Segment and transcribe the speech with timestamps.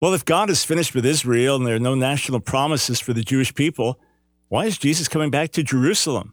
[0.00, 3.22] Well, if God is finished with Israel and there are no national promises for the
[3.22, 4.00] Jewish people,
[4.48, 6.32] why is Jesus coming back to Jerusalem?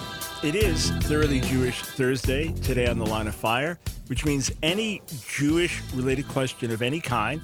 [0.43, 3.77] It is Thoroughly Jewish Thursday today on the Line of Fire,
[4.07, 7.39] which means any Jewish related question of any kind,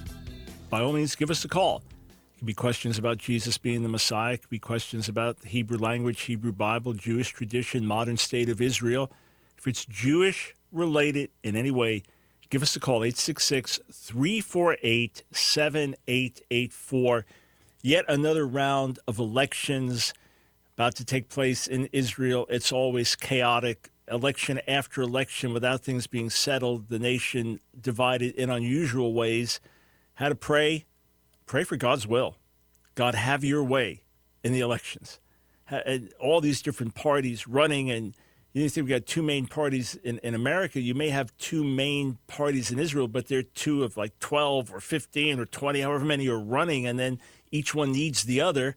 [0.72, 1.84] by all means, give us a call.
[2.08, 5.48] It could be questions about Jesus being the Messiah, it could be questions about the
[5.48, 9.12] Hebrew language, Hebrew Bible, Jewish tradition, modern state of Israel.
[9.60, 12.02] If it's Jewish related in any way,
[12.50, 17.26] give us a call 866 348 7884.
[17.84, 20.16] Yet another round of elections
[20.78, 22.46] about to take place in Israel.
[22.50, 29.16] It's always chaotic, election after election, without things being settled, the nation divided in unusual
[29.16, 29.60] ways.
[30.14, 30.86] How to pray?
[31.48, 32.36] Pray for God's will.
[32.94, 34.04] God, have your way
[34.44, 35.20] in the elections.
[35.68, 38.14] And all these different parties running, and
[38.54, 40.80] you think we've got two main parties in, in America.
[40.80, 44.80] You may have two main parties in Israel, but they're two of like 12 or
[44.80, 47.20] 15 or 20, however many are running, and then
[47.50, 48.76] each one needs the other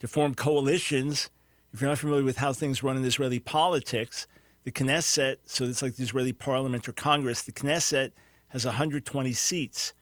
[0.00, 1.30] to form coalitions
[1.72, 4.26] if you're not familiar with how things run in Israeli politics,
[4.64, 8.12] the Knesset, so it's like the Israeli parliament or Congress, the Knesset
[8.48, 9.92] has 120 seats.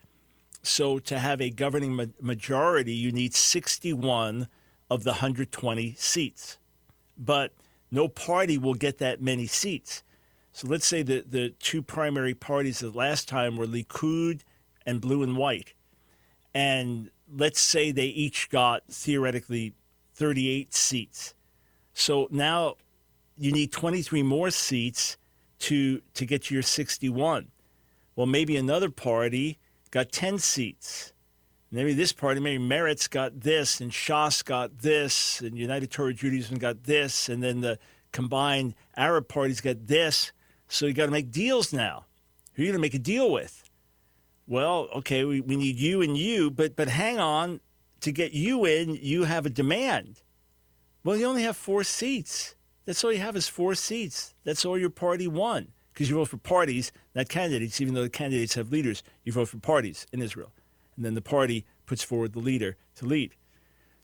[0.62, 4.48] So to have a governing ma- majority, you need 61
[4.90, 6.58] of the 120 seats.
[7.16, 7.52] But
[7.90, 10.02] no party will get that many seats.
[10.52, 14.40] So let's say the, the two primary parties the last time were Likud
[14.84, 15.74] and Blue and White.
[16.54, 19.74] And let's say they each got theoretically
[20.14, 21.34] 38 seats.
[21.98, 22.74] So now
[23.38, 25.16] you need 23 more seats
[25.60, 27.48] to to get to your 61.
[28.14, 29.58] Well, maybe another party
[29.90, 31.14] got 10 seats.
[31.70, 36.58] Maybe this party, maybe Meretz got this, and Shas got this, and United Torah Judaism
[36.58, 37.78] got this, and then the
[38.12, 40.32] combined Arab parties got this.
[40.68, 42.04] So you got to make deals now.
[42.54, 43.64] Who are you going to make a deal with?
[44.46, 47.60] Well, okay, we, we need you and you, but but hang on.
[48.00, 50.20] To get you in, you have a demand.
[51.06, 52.56] Well, you only have four seats.
[52.84, 54.34] That's all you have is four seats.
[54.42, 58.10] That's all your party won because you vote for parties, not candidates, even though the
[58.10, 59.04] candidates have leaders.
[59.22, 60.50] You vote for parties in Israel.
[60.96, 63.36] And then the party puts forward the leader to lead.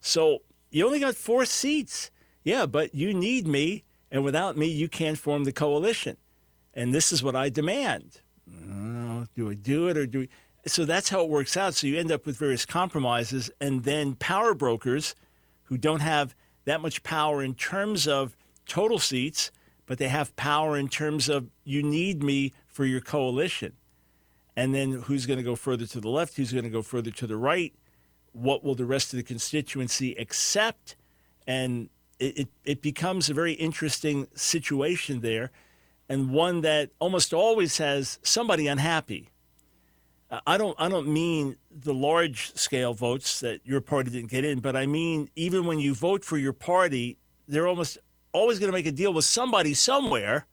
[0.01, 2.13] So you only got four seats.
[2.45, 3.83] Yeah, but you need me.
[4.13, 6.19] And without me, you can't form the coalition.
[6.73, 8.21] And this is what I demand.
[8.49, 10.29] Uh, do I do it or do we?
[10.69, 11.75] So that's how it works out.
[11.75, 15.17] So you end up with various compromises and then power brokers
[15.65, 18.37] who don't have that much power in terms of
[18.67, 19.51] total seats,
[19.87, 23.73] but they have power in terms of you need me for your coalition.
[24.57, 26.37] And then who's going to go further to the left?
[26.37, 27.75] Who's going to go further to the right?
[28.33, 30.97] What will the rest of the constituency accept?
[31.47, 35.51] And it, it, it becomes a very interesting situation there,
[36.09, 39.31] and one that almost always has somebody unhappy.
[40.47, 44.61] I don't I don't mean the large scale votes that your party didn't get in,
[44.61, 47.99] but I mean even when you vote for your party, they're almost
[48.33, 50.47] always going to make a deal with somebody somewhere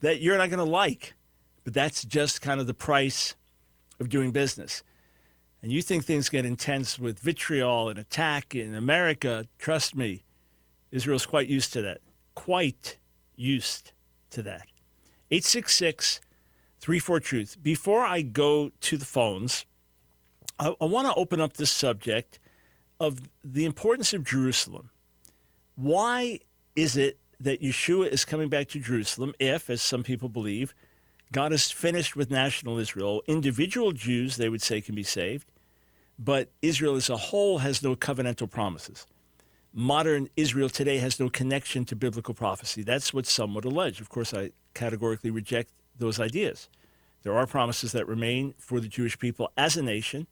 [0.00, 1.14] that you're not going to like.
[1.64, 3.34] But that's just kind of the price
[4.00, 4.82] of doing business.
[5.62, 10.24] And you think things get intense with vitriol and attack in America, trust me,
[10.90, 11.98] Israel's quite used to that.
[12.34, 12.98] Quite
[13.34, 13.92] used
[14.30, 14.66] to that.
[15.30, 16.20] 866
[16.84, 17.56] Three Four Truth.
[17.62, 19.64] Before I go to the phones,
[20.58, 22.38] I, I want to open up this subject
[23.00, 24.90] of the importance of Jerusalem.
[25.76, 26.40] Why
[26.76, 30.74] is it that Yeshua is coming back to Jerusalem if, as some people believe,
[31.32, 33.22] God is finished with national Israel?
[33.26, 35.50] Individual Jews, they would say, can be saved,
[36.18, 39.06] but Israel as a whole has no covenantal promises.
[39.72, 42.82] Modern Israel today has no connection to biblical prophecy.
[42.82, 44.02] That's what some would allege.
[44.02, 46.68] Of course, I categorically reject those ideas.
[47.22, 50.26] There are promises that remain for the Jewish people as a nation.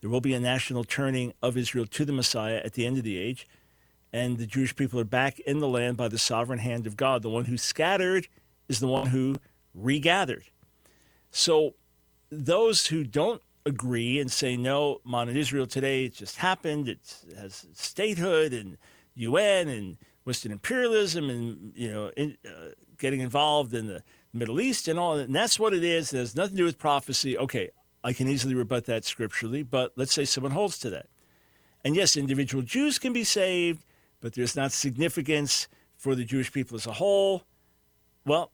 [0.00, 3.04] There will be a national turning of Israel to the Messiah at the end of
[3.04, 3.48] the age.
[4.12, 7.22] And the Jewish people are back in the land by the sovereign hand of God.
[7.22, 8.28] The one who scattered
[8.68, 9.36] is the one who
[9.74, 10.44] regathered.
[11.30, 11.74] So
[12.30, 17.00] those who don't agree and say, no, modern Israel today, it just happened, it
[17.36, 18.78] has statehood and
[19.16, 24.02] UN and Western imperialism and, you know, in, uh, getting involved in the
[24.36, 25.26] Middle East and all that.
[25.26, 26.12] And that's what it is.
[26.12, 27.36] It has nothing to do with prophecy.
[27.36, 27.70] Okay,
[28.04, 31.06] I can easily rebut that scripturally, but let's say someone holds to that.
[31.84, 33.84] And yes, individual Jews can be saved,
[34.20, 37.44] but there's not significance for the Jewish people as a whole.
[38.24, 38.50] Well,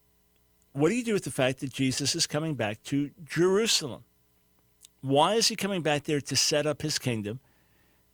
[0.73, 4.03] what do you do with the fact that Jesus is coming back to Jerusalem?
[5.01, 7.39] Why is he coming back there to set up his kingdom?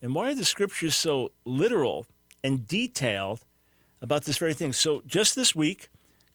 [0.02, 2.06] And why are the scriptures so literal
[2.44, 3.46] and detailed
[4.02, 4.74] about this very thing?
[4.74, 5.90] So, just this week,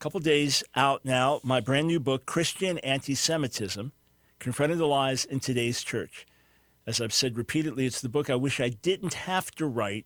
[0.05, 3.91] couple days out now, my brand new book, Christian Anti Semitism
[4.39, 6.27] Confronting the Lies in Today's Church.
[6.87, 10.05] As I've said repeatedly, it's the book I wish I didn't have to write.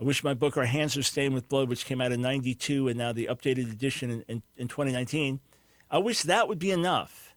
[0.00, 2.88] I wish my book, Our Hands Are Stained with Blood, which came out in 92
[2.88, 5.40] and now the updated edition in, in, in 2019,
[5.90, 7.34] I wish that would be enough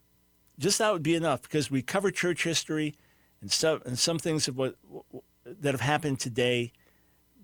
[0.58, 2.96] just that would be enough because we cover church history
[3.42, 3.54] and
[3.86, 4.76] and some things of what
[5.46, 6.72] that have happened today,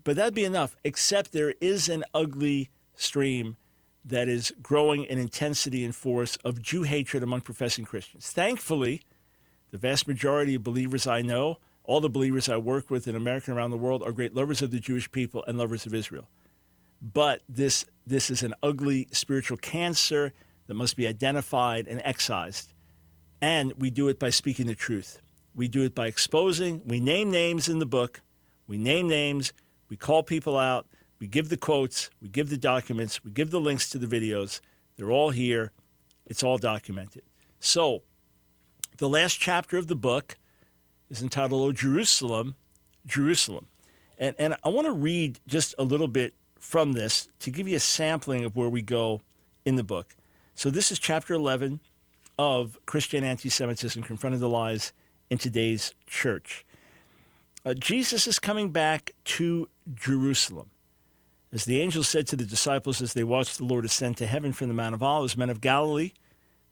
[0.02, 0.76] but that'd be enough.
[0.82, 3.58] Except there is an ugly stream
[4.04, 8.30] that is growing in intensity and force of Jew hatred among professing Christians.
[8.30, 9.02] Thankfully,
[9.70, 13.50] the vast majority of believers I know, all the believers I work with in America
[13.50, 16.28] and around the world, are great lovers of the Jewish people and lovers of Israel.
[17.02, 20.32] But this this is an ugly spiritual cancer
[20.66, 22.72] that must be identified and excised.
[23.40, 25.20] And we do it by speaking the truth.
[25.54, 26.82] We do it by exposing.
[26.84, 28.20] We name names in the book.
[28.66, 29.52] We name names.
[29.88, 30.86] We call people out.
[31.20, 32.10] We give the quotes.
[32.20, 33.22] We give the documents.
[33.22, 34.60] We give the links to the videos.
[34.96, 35.72] They're all here.
[36.26, 37.22] It's all documented.
[37.60, 38.02] So,
[38.96, 40.36] the last chapter of the book
[41.08, 42.56] is entitled Jerusalem,
[43.06, 43.66] Jerusalem.
[44.18, 47.76] And, and I want to read just a little bit from this to give you
[47.76, 49.20] a sampling of where we go
[49.64, 50.16] in the book.
[50.54, 51.80] So, this is chapter 11,
[52.40, 54.94] of Christian anti Semitism confronting the lies
[55.28, 56.64] in today's church.
[57.66, 60.70] Uh, Jesus is coming back to Jerusalem.
[61.52, 64.52] As the angel said to the disciples as they watched the Lord ascend to heaven
[64.52, 66.12] from the Mount of Olives, Men of Galilee,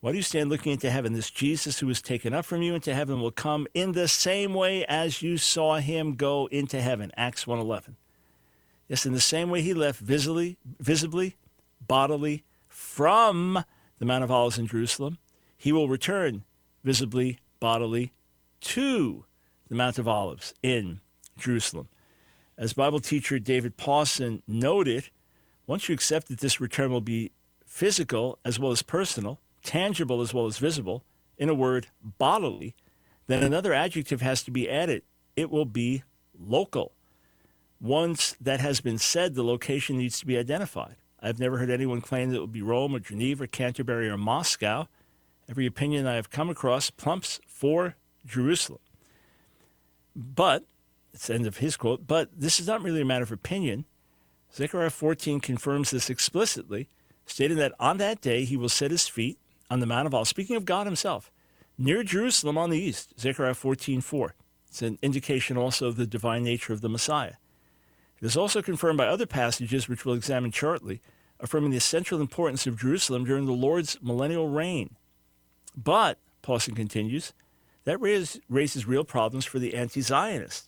[0.00, 1.12] why do you stand looking into heaven?
[1.12, 4.54] This Jesus who was taken up from you into heaven will come in the same
[4.54, 7.10] way as you saw him go into heaven.
[7.16, 7.94] Acts 1.11.
[8.88, 11.34] Yes, in the same way he left visibly, visibly,
[11.84, 13.64] bodily, from
[13.98, 15.18] the Mount of Olives in Jerusalem,
[15.56, 16.44] he will return
[16.84, 18.12] visibly, bodily,
[18.60, 19.24] to
[19.68, 21.00] the Mount of Olives in
[21.36, 21.88] Jerusalem.
[22.58, 25.10] As Bible teacher David Pawson noted,
[25.68, 27.30] once you accept that this return will be
[27.64, 31.04] physical as well as personal, tangible as well as visible,
[31.36, 32.74] in a word, bodily,
[33.28, 35.02] then another adjective has to be added.
[35.36, 36.02] It will be
[36.36, 36.92] local.
[37.80, 40.96] Once that has been said, the location needs to be identified.
[41.22, 44.16] I've never heard anyone claim that it will be Rome or Geneva, or Canterbury, or
[44.16, 44.88] Moscow.
[45.48, 47.94] Every opinion I have come across plumps for
[48.26, 48.80] Jerusalem.
[50.16, 50.64] But,
[51.12, 53.84] it's the end of his quote, but this is not really a matter of opinion.
[54.54, 56.88] Zechariah 14 confirms this explicitly,
[57.26, 59.38] stating that on that day he will set his feet
[59.70, 61.30] on the Mount of Olives, speaking of God himself,
[61.76, 64.34] near Jerusalem on the east, Zechariah 14 4.
[64.68, 67.34] It's an indication also of the divine nature of the Messiah.
[68.20, 71.00] It is also confirmed by other passages, which we'll examine shortly,
[71.40, 74.96] affirming the essential importance of Jerusalem during the Lord's millennial reign.
[75.76, 77.32] But, Pawson continues,
[77.84, 80.67] that raise, raises real problems for the anti Zionists.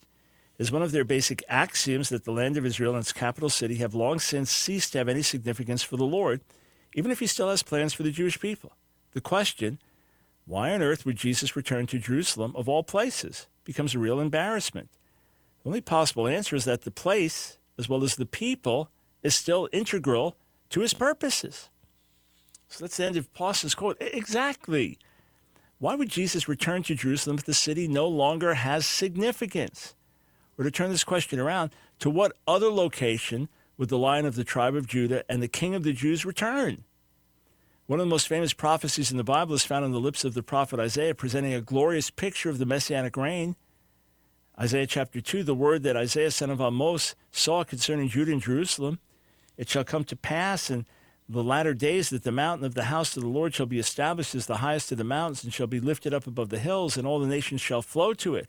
[0.60, 3.76] Is one of their basic axioms that the land of Israel and its capital city
[3.76, 6.42] have long since ceased to have any significance for the Lord,
[6.94, 8.72] even if he still has plans for the Jewish people.
[9.12, 9.78] The question,
[10.44, 14.90] why on earth would Jesus return to Jerusalem of all places, becomes a real embarrassment.
[15.62, 18.90] The only possible answer is that the place, as well as the people,
[19.22, 20.36] is still integral
[20.68, 21.70] to his purposes.
[22.68, 23.96] So that's the end of Paul's quote.
[23.98, 24.98] Exactly.
[25.78, 29.94] Why would Jesus return to Jerusalem if the city no longer has significance?
[30.60, 33.48] Or to turn this question around, to what other location
[33.78, 36.84] would the lion of the tribe of Judah and the king of the Jews return?
[37.86, 40.34] One of the most famous prophecies in the Bible is found on the lips of
[40.34, 43.56] the prophet Isaiah, presenting a glorious picture of the messianic reign.
[44.60, 48.98] Isaiah chapter 2, the word that Isaiah, son of Amos, saw concerning Judah and Jerusalem.
[49.56, 50.84] It shall come to pass in
[51.26, 54.34] the latter days that the mountain of the house of the Lord shall be established
[54.34, 57.06] as the highest of the mountains and shall be lifted up above the hills, and
[57.06, 58.46] all the nations shall flow to it.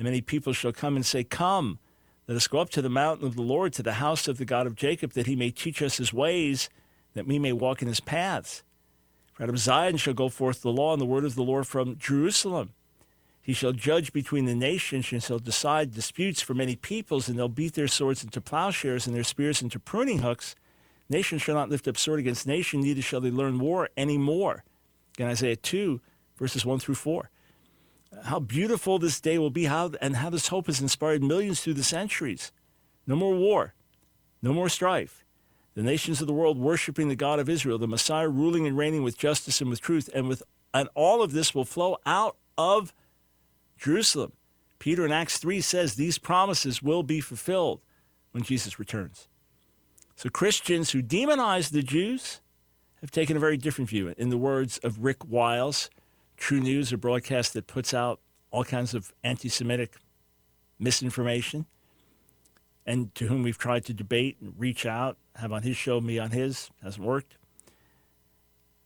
[0.00, 1.78] And many people shall come and say, Come,
[2.26, 4.46] let us go up to the mountain of the Lord, to the house of the
[4.46, 6.70] God of Jacob, that he may teach us his ways,
[7.12, 8.62] that we may walk in his paths.
[9.34, 11.66] For out of Zion shall go forth the law and the word of the Lord
[11.66, 12.70] from Jerusalem.
[13.42, 17.50] He shall judge between the nations and shall decide disputes for many peoples, and they'll
[17.50, 20.56] beat their swords into plowshares and their spears into pruning hooks
[21.10, 24.64] Nation shall not lift up sword against nation, neither shall they learn war any more.
[25.18, 26.00] In Isaiah 2,
[26.38, 27.28] verses 1 through 4.
[28.24, 31.74] How beautiful this day will be, how, and how this hope has inspired millions through
[31.74, 32.52] the centuries.
[33.06, 33.74] No more war,
[34.42, 35.24] no more strife.
[35.74, 39.02] The nations of the world worshiping the God of Israel, the Messiah ruling and reigning
[39.02, 42.92] with justice and with truth, and with and all of this will flow out of
[43.78, 44.32] Jerusalem.
[44.78, 47.80] Peter in Acts 3 says these promises will be fulfilled
[48.32, 49.28] when Jesus returns.
[50.16, 52.40] So Christians who demonize the Jews
[53.00, 54.14] have taken a very different view.
[54.16, 55.90] In the words of Rick Wiles,
[56.40, 58.18] True News, a broadcast that puts out
[58.50, 59.94] all kinds of anti Semitic
[60.78, 61.66] misinformation,
[62.86, 66.18] and to whom we've tried to debate and reach out, have on his show, me
[66.18, 67.36] on his, hasn't worked.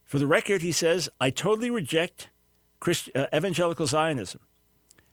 [0.05, 2.29] For the record, he says, I totally reject
[2.81, 4.41] Christ- uh, evangelical Zionism.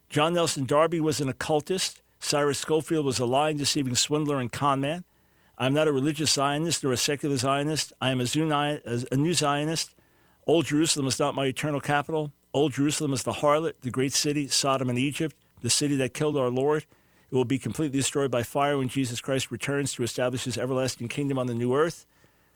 [0.10, 2.02] John Nelson Darby was an occultist.
[2.20, 5.06] Cyrus Scofield was a lying, deceiving swindler and conman.
[5.58, 7.94] I'm not a religious Zionist or a secular Zionist.
[8.02, 9.96] I am a new Zionist.
[10.48, 12.32] Old Jerusalem is not my eternal capital.
[12.54, 16.36] Old Jerusalem is the harlot, the great city, Sodom and Egypt, the city that killed
[16.36, 16.86] our Lord.
[17.32, 21.08] It will be completely destroyed by fire when Jesus Christ returns to establish his everlasting
[21.08, 22.06] kingdom on the new earth.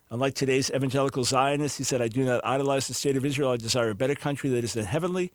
[0.10, 3.51] Unlike today's evangelical Zionists, he said, I do not idolize the state of Israel.
[3.51, 5.32] I desire a better country that is in heavenly,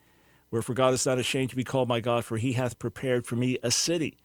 [0.50, 3.36] wherefore God is not ashamed to be called my God, for he hath prepared for
[3.36, 4.18] me a city.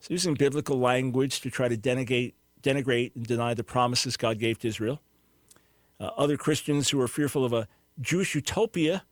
[0.00, 4.58] So, using biblical language to try to denigrate denigrate and deny the promises God gave
[4.60, 5.00] to Israel.
[6.02, 7.68] Uh, other Christians who are fearful of a
[8.00, 9.04] Jewish utopia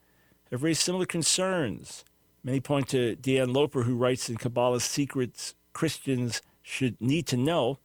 [0.50, 2.04] have raised similar concerns.
[2.42, 7.78] Many point to Dan Loper, who writes in Kabbalah's Secrets Christians Should Need to Know.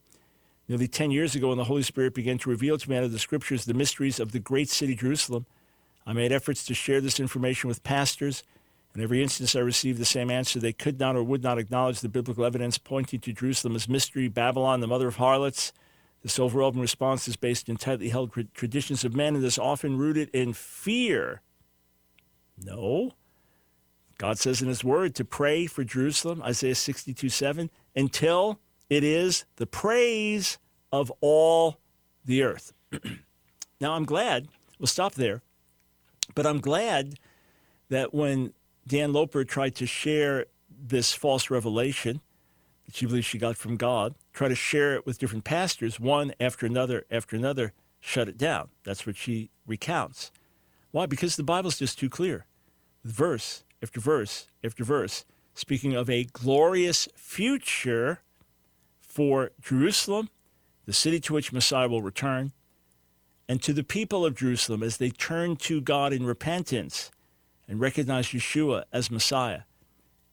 [0.66, 3.12] Nearly 10 years ago, when the Holy Spirit began to reveal to me out of
[3.12, 5.46] the scriptures the mysteries of the great city Jerusalem,
[6.04, 8.42] I made efforts to share this information with pastors.
[8.96, 10.58] In every instance, I received the same answer.
[10.58, 14.26] They could not or would not acknowledge the biblical evidence pointing to Jerusalem as mystery,
[14.26, 15.72] Babylon, the mother of harlots.
[16.26, 20.28] This overwhelming response is based in tightly held traditions of men and is often rooted
[20.30, 21.40] in fear.
[22.60, 23.12] No.
[24.18, 28.58] God says in His Word to pray for Jerusalem, Isaiah 62 7, until
[28.90, 30.58] it is the praise
[30.90, 31.78] of all
[32.24, 32.72] the earth.
[33.80, 34.48] now, I'm glad,
[34.80, 35.42] we'll stop there,
[36.34, 37.20] but I'm glad
[37.88, 38.52] that when
[38.84, 42.20] Dan Loper tried to share this false revelation
[42.86, 46.32] that she believes she got from God, try to share it with different pastors, one
[46.38, 48.68] after another after another, shut it down.
[48.84, 50.30] That's what she recounts.
[50.90, 51.06] Why?
[51.06, 52.44] Because the Bible's just too clear.
[53.02, 55.24] Verse after verse after verse,
[55.54, 58.20] speaking of a glorious future
[59.00, 60.28] for Jerusalem,
[60.84, 62.52] the city to which Messiah will return,
[63.48, 67.10] and to the people of Jerusalem as they turn to God in repentance
[67.66, 69.62] and recognize Yeshua as Messiah.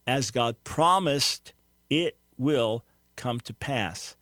[0.06, 1.54] As God promised,
[1.90, 2.84] it will
[3.16, 4.16] come to pass.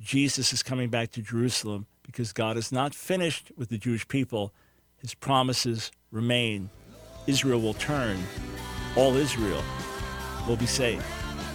[0.00, 4.52] Jesus is coming back to Jerusalem because God is not finished with the Jewish people.
[4.98, 6.70] His promises remain.
[7.26, 8.18] Israel will turn.
[8.96, 9.62] All Israel
[10.46, 11.04] will be saved.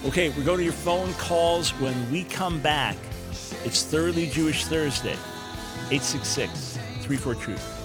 [0.06, 2.96] Okay, we're going to your phone calls when we come back.
[3.64, 5.18] It's Thoroughly Jewish Thursday,
[5.92, 7.81] 866 34 Truth.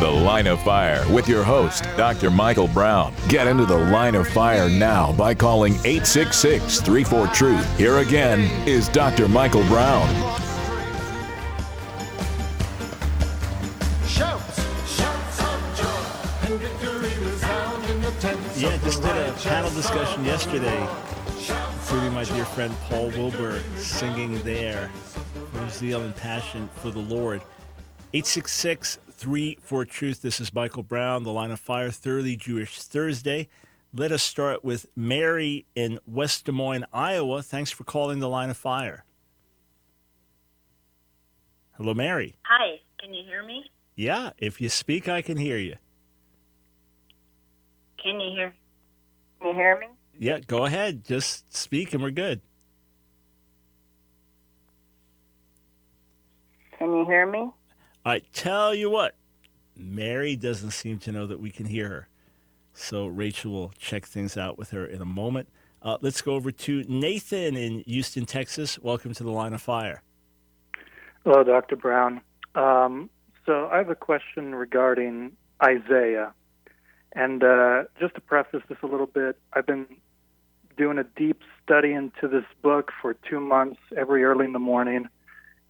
[0.00, 2.30] The Line of Fire with your host, Dr.
[2.30, 3.12] Michael Brown.
[3.28, 7.76] Get into the line of fire now by calling 866 34 Truth.
[7.76, 9.28] Here again is Dr.
[9.28, 10.08] Michael Brown.
[18.56, 20.88] Yeah, just did a panel discussion yesterday,
[21.74, 24.90] including my dear friend Paul Wilbur singing there,
[25.68, 27.42] zeal and passion for the Lord.
[28.12, 30.22] 866 3 for Truth.
[30.22, 33.48] This is Michael Brown, The Line of Fire, Thoroughly Jewish Thursday.
[33.92, 37.42] Let us start with Mary in West Des Moines, Iowa.
[37.42, 39.04] Thanks for calling The Line of Fire.
[41.76, 42.36] Hello, Mary.
[42.44, 43.70] Hi, can you hear me?
[43.94, 45.76] Yeah, if you speak, I can hear you.
[48.02, 48.54] Can you hear?
[49.38, 49.86] Can you hear me?
[50.18, 51.04] Yeah, go ahead.
[51.04, 52.40] Just speak and we're good.
[56.78, 57.50] Can you hear me?
[58.04, 59.14] I tell you what,
[59.76, 62.08] Mary doesn't seem to know that we can hear her.
[62.72, 65.48] So Rachel will check things out with her in a moment.
[65.82, 68.78] Uh, let's go over to Nathan in Houston, Texas.
[68.78, 70.02] Welcome to the line of fire.
[71.24, 71.76] Hello, Dr.
[71.76, 72.22] Brown.
[72.54, 73.10] Um,
[73.44, 76.32] so I have a question regarding Isaiah.
[77.12, 79.86] And uh, just to preface this a little bit, I've been
[80.78, 85.08] doing a deep study into this book for two months every early in the morning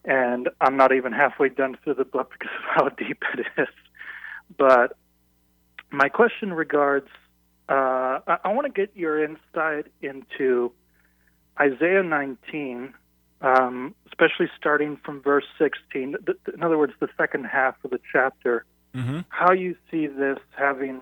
[0.04, 3.68] and I'm not even halfway done through the book because of how deep it is.
[4.56, 4.96] But
[5.90, 7.08] my question regards
[7.70, 10.72] uh, I, I want to get your insight into
[11.60, 12.92] Isaiah 19,
[13.42, 16.16] um, especially starting from verse 16.
[16.52, 18.64] In other words, the second half of the chapter.
[18.94, 19.20] Mm-hmm.
[19.28, 21.00] How you see this having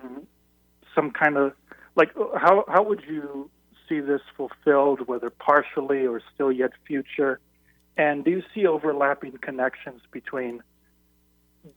[0.93, 1.53] some kind of
[1.95, 3.49] like how how would you
[3.87, 7.39] see this fulfilled, whether partially or still yet future?
[7.97, 10.63] And do you see overlapping connections between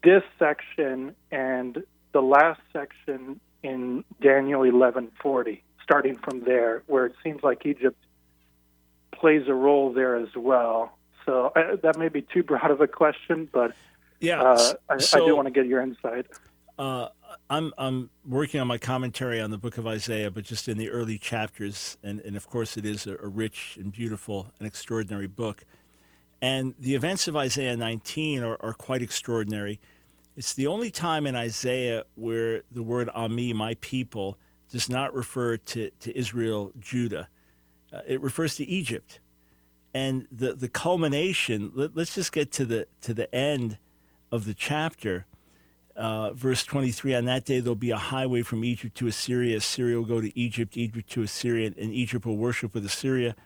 [0.05, 7.43] this section and the last section in Daniel 11:40, starting from there, where it seems
[7.43, 7.99] like Egypt
[9.13, 10.97] plays a role there as well?
[11.25, 13.73] So uh, that may be too broad of a question, but
[14.21, 14.43] Yeah.
[14.43, 16.27] uh, I, so, I do want to get your insight.
[16.79, 17.09] Uh,
[17.51, 20.91] I'm I'm working on my commentary on the book of Isaiah, but just in the
[20.91, 25.27] early chapters, and, and of course it is a, a rich and beautiful and extraordinary
[25.27, 25.65] book.
[26.43, 29.79] And the events of Isaiah 19 are, are quite extraordinary.
[30.37, 34.37] It's the only time in Isaiah where the word Ami, my people,
[34.69, 37.29] does not refer to, to Israel, Judah.
[37.93, 39.21] Uh, it refers to Egypt.
[39.95, 43.79] And the, the culmination, let, let's just get to the, to the end
[44.33, 45.27] of the chapter.
[45.95, 49.59] Uh, verse 23 On that day, there'll be a highway from Egypt to Assyria.
[49.59, 53.37] Assyria will go to Egypt, Egypt to Assyria, and Egypt will worship with Assyria.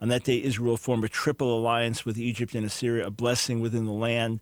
[0.00, 3.60] On that day, Israel will form a triple alliance with Egypt and Assyria, a blessing
[3.60, 4.40] within the land.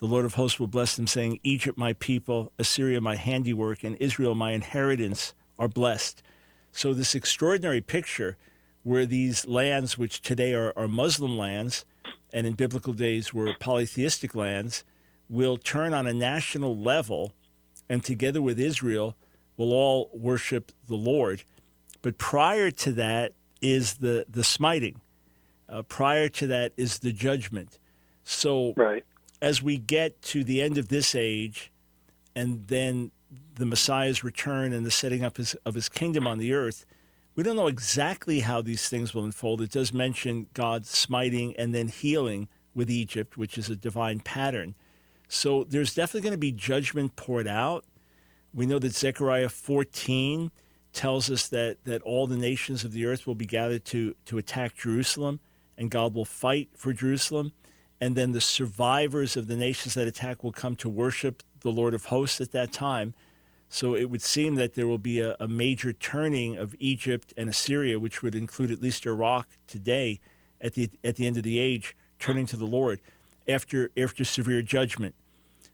[0.00, 3.96] The Lord of hosts will bless them, saying, Egypt, my people, Assyria, my handiwork, and
[3.96, 6.22] Israel, my inheritance, are blessed.
[6.72, 8.36] So, this extraordinary picture
[8.82, 11.84] where these lands, which today are, are Muslim lands,
[12.32, 14.84] and in biblical days were polytheistic lands,
[15.28, 17.32] will turn on a national level
[17.88, 19.16] and together with Israel
[19.56, 21.42] will all worship the Lord.
[22.02, 25.00] But prior to that is the, the smiting.
[25.68, 27.78] Uh, prior to that is the judgment.
[28.24, 29.04] So Right.
[29.42, 31.72] as we get to the end of this age
[32.34, 33.10] and then
[33.54, 36.86] the Messiah's return and the setting up his, of his kingdom on the earth,
[37.34, 39.60] we don't know exactly how these things will unfold.
[39.60, 44.74] It does mention God smiting and then healing with Egypt, which is a divine pattern.
[45.28, 47.84] So there's definitely going to be judgment poured out.
[48.54, 50.50] We know that Zechariah 14
[50.96, 54.38] tells us that, that all the nations of the earth will be gathered to, to
[54.38, 55.40] attack Jerusalem,
[55.76, 57.52] and God will fight for Jerusalem.
[58.00, 61.92] And then the survivors of the nations that attack will come to worship the Lord
[61.92, 63.12] of hosts at that time.
[63.68, 67.50] So it would seem that there will be a, a major turning of Egypt and
[67.50, 70.20] Assyria, which would include at least Iraq today
[70.60, 73.00] at the, at the end of the age, turning to the Lord
[73.46, 75.14] after, after severe judgment.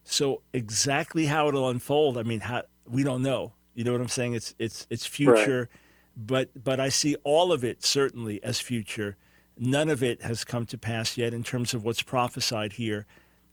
[0.05, 3.53] So exactly how it'll unfold, I mean, how, we don't know.
[3.75, 4.35] You know what I'm saying?
[4.35, 5.69] It's it's it's future,
[6.17, 9.17] but but I see all of it certainly as future.
[9.59, 13.07] None of it has come to pass yet in terms of what's prophesied here,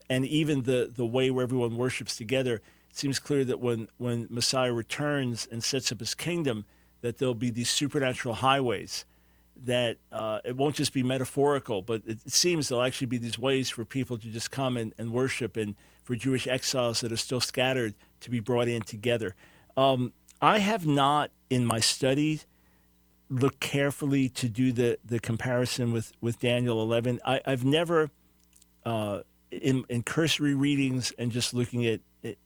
[0.10, 2.62] and even the the way where everyone worships together.
[2.89, 6.65] It seems clear that when when Messiah returns and sets up his kingdom,
[7.01, 9.05] that there'll be these supernatural highways.
[9.65, 13.38] That uh, it won't just be metaphorical, but it, it seems there'll actually be these
[13.38, 17.17] ways for people to just come and, and worship, and for Jewish exiles that are
[17.17, 19.36] still scattered to be brought in together.
[19.80, 20.12] Um,
[20.42, 22.46] I have not, in my studies,
[23.30, 27.22] looked carefully to do the, the comparison with, with Daniel 11.
[27.26, 28.10] I, I've never,
[28.86, 32.38] uh, in, in cursory readings and just looking at it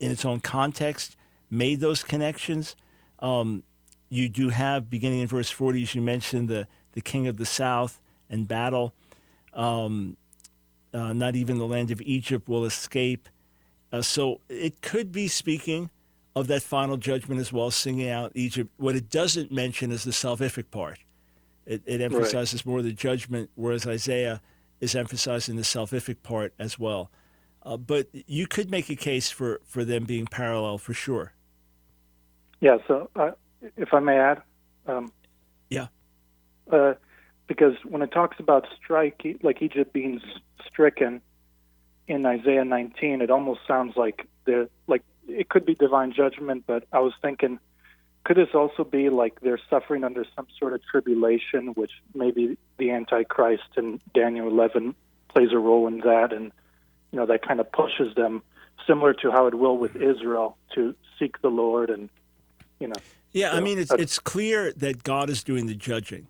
[0.00, 1.16] in its own context,
[1.48, 2.74] made those connections.
[3.20, 3.62] Um,
[4.08, 7.46] you do have, beginning in verse 40, as you mentioned, the, the king of the
[7.46, 8.94] south and battle.
[9.54, 10.16] Um,
[10.92, 13.28] uh, not even the land of Egypt will escape.
[13.92, 15.90] Uh, so it could be speaking
[16.36, 18.70] of that final judgment as well, singing out Egypt.
[18.76, 20.98] What it doesn't mention is the salvific part.
[21.66, 24.40] It, it emphasizes more the judgment, whereas Isaiah
[24.80, 27.10] is emphasizing the salvific part as well.
[27.62, 31.32] Uh, but you could make a case for, for them being parallel for sure.
[32.60, 32.78] Yeah.
[32.88, 33.32] So, uh,
[33.76, 34.42] if I may add,
[34.86, 35.12] um,
[35.68, 35.88] Yeah.
[36.72, 36.94] uh,
[37.46, 40.20] because when it talks about strike, like Egypt being
[40.66, 41.20] stricken
[42.06, 46.64] in Isaiah 19, it almost sounds like the like it could be divine judgment.
[46.66, 47.58] But I was thinking,
[48.24, 52.90] could this also be like they're suffering under some sort of tribulation, which maybe the
[52.90, 54.94] Antichrist in Daniel 11
[55.28, 56.52] plays a role in that, and
[57.12, 58.42] you know that kind of pushes them,
[58.86, 62.08] similar to how it will with Israel, to seek the Lord and
[62.78, 62.94] you know.
[63.32, 66.26] Yeah, I mean, it's, that's- it's clear that God is doing the judging,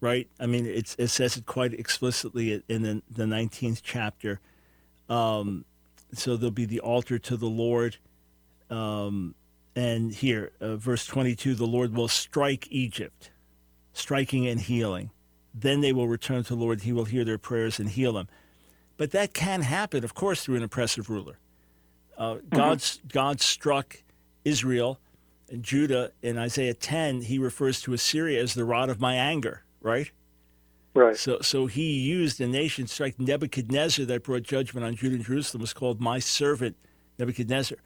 [0.00, 0.26] right?
[0.38, 4.40] I mean, it's, it says it quite explicitly in the, the 19th chapter.
[5.10, 5.66] Um,
[6.14, 7.98] so there'll be the altar to the Lord.
[8.70, 9.34] Um,
[9.76, 13.30] and here, uh, verse 22 the Lord will strike Egypt,
[13.92, 15.10] striking and healing.
[15.54, 16.82] Then they will return to the Lord.
[16.82, 18.28] He will hear their prayers and heal them.
[18.96, 21.38] But that can happen, of course, through an oppressive ruler.
[22.16, 24.02] Uh, God's, God struck
[24.44, 25.00] Israel
[25.50, 27.22] and Judah in Isaiah 10.
[27.22, 30.10] He refers to Assyria as the rod of my anger, right?
[30.94, 31.16] Right.
[31.16, 35.60] So, so he used a nation strike Nebuchadnezzar that brought judgment on Judah and Jerusalem
[35.60, 36.76] was called my servant
[37.18, 37.78] Nebuchadnezzar.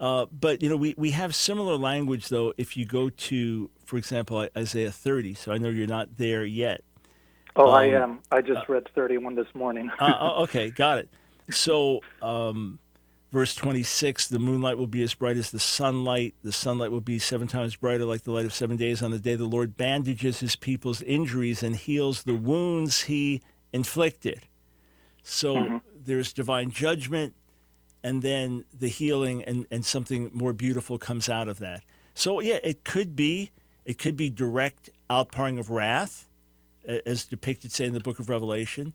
[0.00, 2.54] Uh, but you know, we, we have similar language though.
[2.56, 5.34] If you go to, for example, Isaiah 30.
[5.34, 6.82] So I know you're not there yet.
[7.54, 8.20] Oh, I am.
[8.30, 9.90] I just read 31 this morning.
[9.98, 11.10] uh, oh, okay, got it.
[11.50, 12.78] So, um,
[13.32, 16.34] verse 26 the moonlight will be as bright as the sunlight.
[16.42, 19.02] The sunlight will be seven times brighter, like the light of seven days.
[19.02, 24.46] On the day the Lord bandages his people's injuries and heals the wounds he inflicted.
[25.22, 27.34] So, there's divine judgment,
[28.02, 31.82] and then the healing, and, and something more beautiful comes out of that.
[32.14, 33.50] So, yeah, it could be.
[33.84, 36.28] It could be direct outpouring of wrath,
[37.06, 38.92] as depicted, say, in the book of Revelation.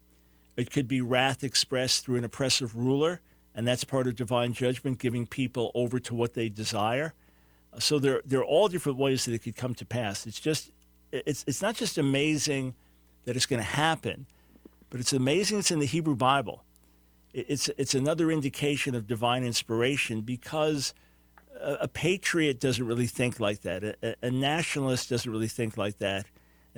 [0.57, 3.21] It could be wrath expressed through an oppressive ruler,
[3.53, 7.13] and that's part of divine judgment, giving people over to what they desire.
[7.79, 10.25] So there, there are all different ways that it could come to pass.
[10.25, 10.71] It's just,
[11.11, 12.73] it's, it's not just amazing
[13.25, 14.27] that it's going to happen,
[14.89, 16.63] but it's amazing it's in the Hebrew Bible.
[17.39, 20.93] It- It's, it's another indication of divine inspiration because
[21.59, 23.83] a, a patriot doesn't really think like that.
[23.83, 26.25] A, a- a nationalist doesn't really think like that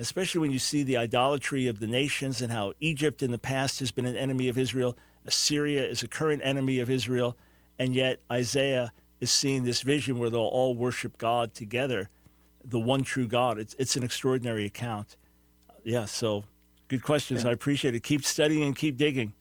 [0.00, 3.80] especially when you see the idolatry of the nations and how Egypt in the past
[3.80, 7.36] has been an enemy of Israel, Assyria is a current enemy of Israel,
[7.80, 12.10] and yet Isaiah is seeing this vision where they'll all worship God together,
[12.64, 13.58] the one true God.
[13.58, 15.16] It's, it's an extraordinary account.
[15.82, 16.44] Yeah, so
[16.86, 17.44] good questions.
[17.44, 18.04] I appreciate it.
[18.04, 19.32] Keep studying and keep digging.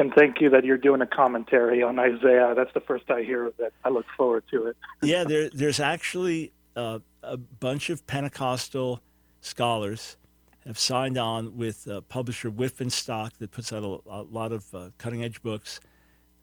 [0.00, 2.54] And thank you that you're doing a commentary on Isaiah.
[2.56, 3.74] That's the first I hear of it.
[3.84, 4.76] I look forward to it.
[5.02, 9.02] yeah, there, there's actually uh, a bunch of Pentecostal
[9.42, 10.16] scholars
[10.64, 12.50] have signed on with uh, publisher
[12.88, 15.80] Stock that puts out a, a lot of uh, cutting edge books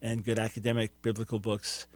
[0.03, 1.87] and good academic biblical books.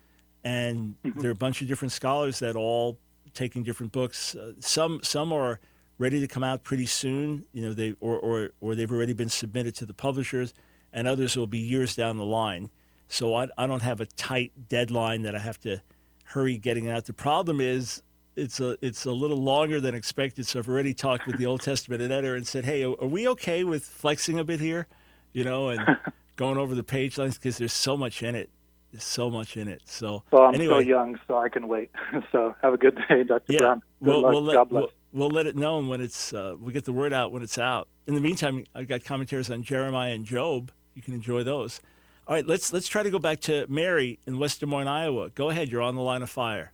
[0.43, 2.97] And there are a bunch of different scholars that all
[3.35, 4.33] taking different books.
[4.33, 5.59] Uh, some some are
[5.99, 9.29] ready to come out pretty soon, you know, they or, or or they've already been
[9.29, 10.55] submitted to the publishers,
[10.93, 12.69] and others will be years down the line.
[13.07, 15.81] So I, I don't have a tight deadline that I have to
[16.25, 17.05] hurry getting out.
[17.05, 18.01] The problem is
[18.35, 20.47] it's a it's a little longer than expected.
[20.47, 23.63] So I've already talked with the Old Testament editor and said, hey, are we okay
[23.63, 24.87] with flexing a bit here,
[25.33, 25.81] you know, and
[26.37, 28.49] going over the page lines because there's so much in it.
[28.91, 29.81] There's so much in it.
[29.85, 31.91] So Well, I'm anyway, still young, so I can wait.
[32.31, 33.53] so have a good day, Dr.
[33.53, 33.81] yeah, Brown.
[34.03, 34.31] Good we'll, luck.
[34.31, 37.31] we'll let we'll, we'll let it known when it's uh, we get the word out
[37.31, 37.87] when it's out.
[38.07, 40.71] In the meantime, I've got commentaries on Jeremiah and Job.
[40.95, 41.81] You can enjoy those.
[42.27, 45.29] All right, let's let's try to go back to Mary in West Des Moines, Iowa.
[45.29, 46.71] Go ahead, you're on the line of fire.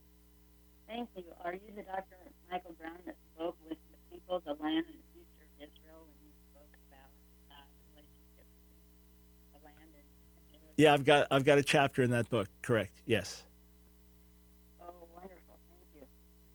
[0.88, 1.24] Thank you.
[1.44, 2.16] Are you the Dr.
[2.52, 6.18] Michael Brown that spoke with the people, the land, and the future of Israel when
[6.24, 7.12] you spoke about
[7.52, 10.06] uh, the relationship between the land and
[10.52, 10.74] Israel?
[10.76, 12.48] Yeah, I've got I've got a chapter in that book.
[12.62, 12.92] Correct.
[13.06, 13.44] Yes.
[14.82, 15.58] Oh, wonderful.
[15.72, 16.06] Thank you.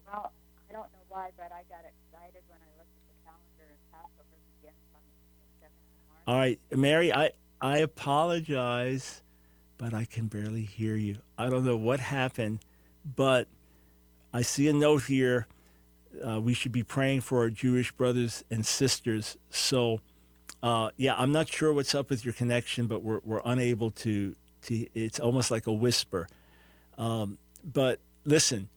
[0.06, 0.32] Well,
[0.68, 3.82] I don't know why, but I got excited when I looked at the calendar and
[3.88, 5.16] Passover begins on the
[5.64, 6.24] 27th of March.
[6.28, 9.22] All right, Mary, I I apologize,
[9.78, 11.18] but I can barely hear you.
[11.38, 12.58] I don't know what happened,
[13.04, 13.46] but
[14.34, 15.46] I see a note here.
[16.26, 19.38] Uh, we should be praying for our Jewish brothers and sisters.
[19.50, 20.00] So,
[20.60, 24.34] uh, yeah, I'm not sure what's up with your connection, but we're we're unable to
[24.62, 24.86] to.
[24.92, 26.26] It's almost like a whisper.
[26.98, 28.68] Um, but listen,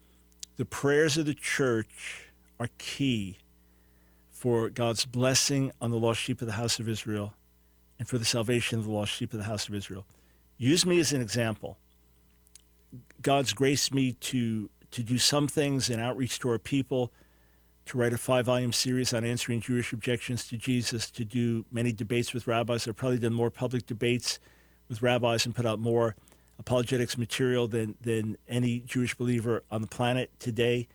[0.58, 3.40] the prayers of the church are key
[4.30, 7.34] for God's blessing on the lost sheep of the house of Israel
[8.00, 10.06] and for the salvation of the lost sheep of the house of Israel.
[10.58, 11.78] Use me as an example.
[13.22, 17.12] God's graced me to to do some things in outreach to our people,
[17.86, 21.92] to write a five volume series on answering Jewish objections to Jesus, to do many
[21.92, 22.88] debates with rabbis.
[22.88, 24.40] I've probably done more public debates
[24.88, 26.16] with rabbis and put out more
[26.60, 30.88] apologetics material than, than any Jewish believer on the planet today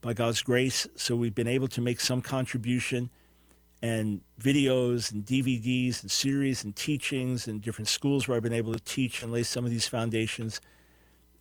[0.00, 0.86] by God's grace.
[0.96, 3.10] So we've been able to make some contribution
[3.84, 8.72] and videos and DVDs and series and teachings and different schools where I've been able
[8.72, 10.58] to teach and lay some of these foundations.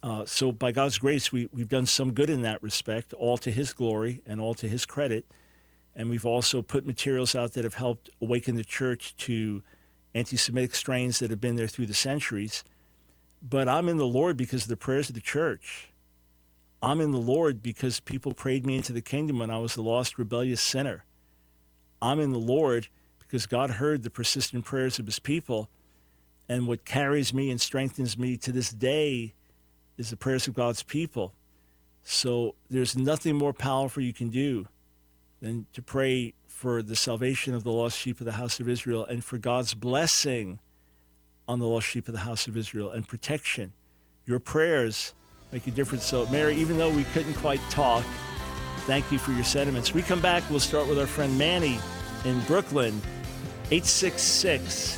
[0.03, 3.49] Uh, so by God's grace, we, we've done some good in that respect, all to
[3.49, 5.25] His glory and all to His credit.
[5.95, 9.63] And we've also put materials out that have helped awaken the church to
[10.13, 12.65] anti-Semitic strains that have been there through the centuries.
[13.41, 15.93] But I'm in the Lord because of the prayers of the church.
[16.81, 19.81] I'm in the Lord because people prayed me into the kingdom when I was a
[19.81, 21.05] lost, rebellious sinner.
[22.03, 22.89] I'm in the Lord
[23.19, 25.69] because God heard the persistent prayers of his people.
[26.49, 29.33] And what carries me and strengthens me to this day
[29.97, 31.33] is the prayers of God's people.
[32.03, 34.67] So there's nothing more powerful you can do
[35.41, 39.05] than to pray for the salvation of the lost sheep of the house of Israel
[39.05, 40.59] and for God's blessing
[41.47, 43.71] on the lost sheep of the house of Israel and protection.
[44.25, 45.13] Your prayers
[45.53, 46.03] make a difference.
[46.03, 48.03] So, Mary, even though we couldn't quite talk,
[48.79, 49.93] thank you for your sentiments.
[49.93, 51.79] We come back, we'll start with our friend Manny
[52.25, 53.01] in Brooklyn,
[53.71, 54.95] 866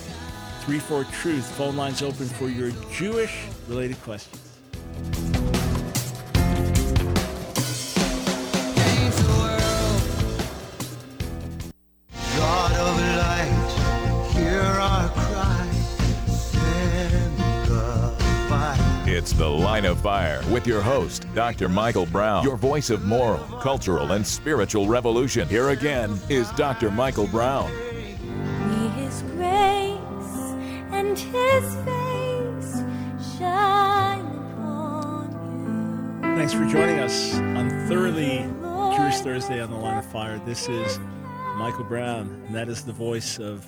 [0.66, 1.52] 34 Truth.
[1.52, 5.35] Phone lines open for your Jewish related questions.
[19.26, 21.68] It's The Line of Fire with your host, Dr.
[21.68, 25.48] Michael Brown, your voice of moral, cultural, and spiritual revolution.
[25.48, 26.92] Here again is Dr.
[26.92, 27.72] Michael Brown.
[28.70, 30.54] May His grace
[30.92, 32.84] and His face
[33.40, 35.32] shine upon
[36.22, 36.36] you.
[36.36, 38.48] Thanks for joining us on Thoroughly
[38.96, 40.40] Jewish Thursday on the Line of Fire.
[40.46, 41.00] This is
[41.56, 43.66] Michael Brown, and that is the voice of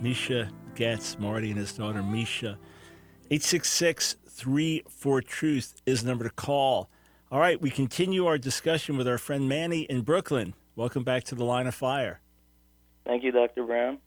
[0.00, 2.58] Misha Goetz, Marty and his daughter Misha.
[3.32, 6.88] 866 34 Truth is the number to call.
[7.30, 10.54] All right, we continue our discussion with our friend Manny in Brooklyn.
[10.76, 12.20] Welcome back to the Line of Fire.
[13.04, 13.64] Thank you, Dr.
[13.64, 13.98] Brown.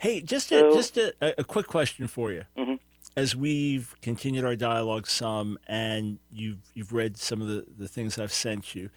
[0.00, 2.44] Hey, just a, So- just a, a quick question for you.
[2.56, 2.78] Mhm.
[3.16, 8.18] As we've continued our dialogue some, and you've you've read some of the, the things
[8.18, 8.88] I've sent you,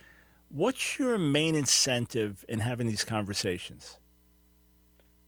[0.49, 3.99] what's your main incentive in having these conversations?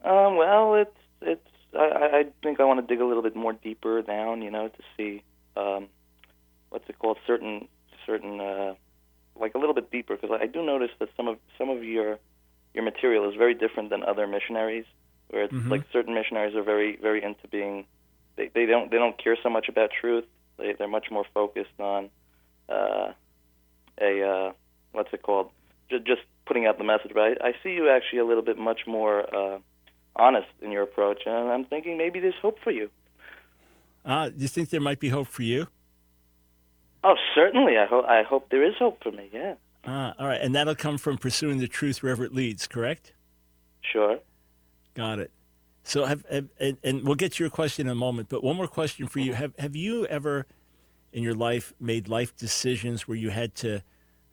[0.05, 1.49] Um, well, it's it's.
[1.77, 4.67] I, I think I want to dig a little bit more deeper down, you know,
[4.67, 5.23] to see
[5.55, 5.87] um,
[6.69, 7.67] what's it called, certain
[8.05, 8.73] certain uh,
[9.39, 12.19] like a little bit deeper, because I do notice that some of some of your
[12.73, 14.85] your material is very different than other missionaries,
[15.29, 15.69] where it's Mhm.
[15.69, 17.85] like certain missionaries are very very into being
[18.35, 20.25] they they don't they don't care so much about truth.
[20.57, 22.09] They they're much more focused on
[22.69, 23.13] uh,
[23.99, 24.51] a uh,
[24.91, 25.51] what's it called,
[25.89, 27.11] just just putting out the message.
[27.13, 29.35] But I, I see you actually a little bit much more.
[29.35, 29.59] Uh,
[30.17, 32.89] honest in your approach, and I'm thinking maybe there's hope for you.
[34.05, 35.67] Uh, do you think there might be hope for you?
[37.03, 37.77] Oh, certainly.
[37.77, 38.05] I hope.
[38.05, 39.29] I hope there is hope for me.
[39.31, 43.13] Yeah, Uh, all right, and that'll come from pursuing the truth wherever it leads, correct?
[43.81, 44.19] sure.
[44.95, 45.31] Got it.
[45.83, 48.27] So, have, have and, and we'll get to your question in a moment.
[48.29, 50.45] But one more question for you: Have Have you ever,
[51.13, 53.83] in your life, made life decisions where you had to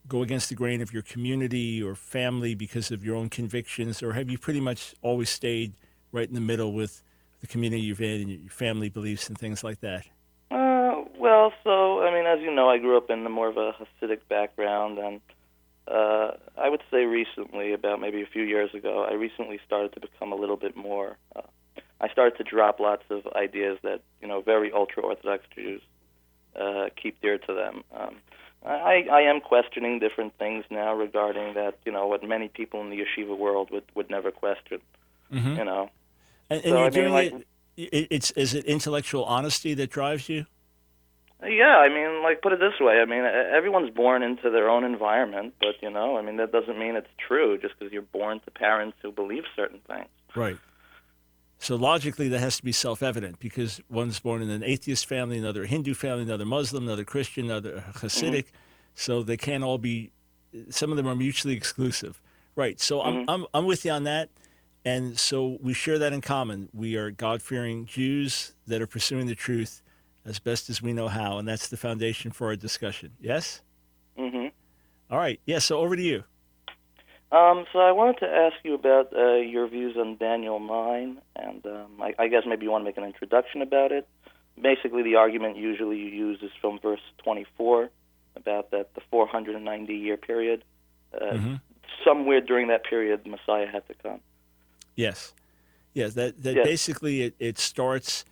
[0.07, 4.13] go against the grain of your community or family because of your own convictions, or
[4.13, 5.75] have you pretty much always stayed
[6.13, 7.03] right in the middle with
[7.41, 10.07] the community you've in and your family beliefs and things like that?
[10.51, 13.73] Uh, well, so I mean, as you know, I grew up in more of a
[13.73, 15.21] Hasidic background, and
[15.89, 20.01] uh, I would say recently, about maybe a few years ago, I recently started to
[20.01, 21.17] become a little bit more.
[21.35, 21.43] Uh,
[22.01, 25.81] I started to drop lots of ideas that you know very ultra Orthodox Jews
[26.57, 27.85] uh, keep dear to them.
[27.97, 28.17] Um,
[28.65, 32.91] I, I am questioning different things now regarding that, you know, what many people in
[32.91, 34.81] the yeshiva world would, would never question.
[35.33, 35.59] Mhm.
[35.59, 35.91] You know,
[36.51, 37.33] And, and So, you're I mean, doing like-
[37.77, 38.07] it, it.
[38.11, 40.47] It's is it intellectual honesty that drives you?
[41.43, 43.01] Yeah, I mean, like put it this way.
[43.01, 46.79] I mean, everyone's born into their own environment, but you know, I mean, that doesn't
[46.79, 50.09] mean it's true just because you're born to parents who believe certain things.
[50.35, 50.57] Right.
[51.59, 55.65] So logically, that has to be self-evident because one's born in an atheist family, another
[55.65, 58.47] Hindu family, another Muslim, another Christian, another Hasidic.
[58.95, 60.11] So they can't all be.
[60.69, 62.21] Some of them are mutually exclusive.
[62.55, 62.81] Right.
[62.81, 64.29] So I'm, I'm I'm with you on that,
[64.85, 66.69] and so we share that in common.
[66.73, 69.83] We are God-fearing Jews that are pursuing the truth
[70.25, 73.13] as best as we know how, and that's the foundation for our discussion.
[73.21, 73.63] Yes.
[74.17, 74.47] hmm
[75.11, 75.41] All right.
[75.47, 75.59] Yeah.
[75.59, 76.25] So over to you.
[77.33, 81.67] Um, so I wanted to ask you about uh, your views on Daniel 9, and
[81.67, 84.07] um, I, I guess maybe you want to make an introduction about it.
[84.61, 87.91] Basically, the argument usually you use is from verse 24
[88.37, 90.63] about that the 490 year period.
[91.13, 91.61] Uh, Mhm.
[92.05, 94.21] Somewhere during that period, the Messiah had to come.
[94.95, 95.33] Yes,
[95.95, 96.15] yes.
[96.15, 96.65] That that Yes.
[96.67, 98.25] basically it, it starts.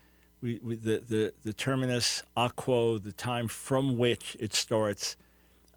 [0.43, 5.17] We, we the, the the terminus a quo, the time from which it starts,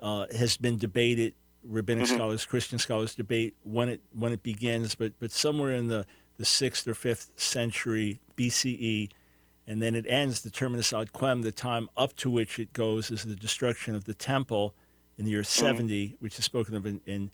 [0.01, 1.35] uh, has been debated.
[1.67, 6.05] Rabbinic scholars, Christian scholars debate when it when it begins, but but somewhere in the
[6.37, 9.09] the sixth or fifth century BCE,
[9.67, 10.41] and then it ends.
[10.41, 14.05] The terminus ad quem, the time up to which it goes, is the destruction of
[14.05, 14.75] the temple
[15.17, 17.31] in the year 70, which is spoken of in in,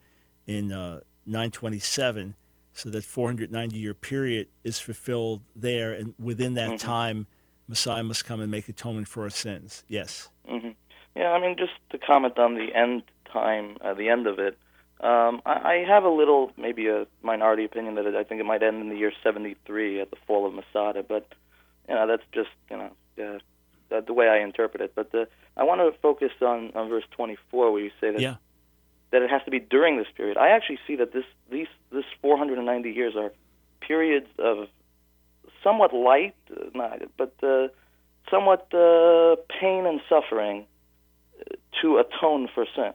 [0.47, 2.35] in uh, 927.
[2.73, 7.27] So that 490 year period is fulfilled there, and within that time,
[7.67, 9.83] Messiah must come and make atonement for our sins.
[9.89, 10.29] Yes.
[10.47, 10.69] hmm
[11.15, 14.57] Yeah, I mean, just to comment on the end time, uh, the end of it,
[15.01, 18.45] um, I, I have a little, maybe a minority opinion that it, I think it
[18.45, 21.27] might end in the year 73 at the fall of Masada, but,
[21.89, 23.39] you know, that's just, you know, uh,
[23.89, 24.93] the, the way I interpret it.
[24.95, 28.35] But the, I want to focus on, on verse 24 where you say that Yeah.
[29.11, 30.37] that it has to be during this period.
[30.37, 33.31] I actually see that this these this 490 years are
[33.81, 34.67] periods of
[35.63, 37.67] somewhat light, uh, not, but uh,
[38.29, 40.65] somewhat uh, pain and suffering
[41.39, 42.93] uh, to atone for sin.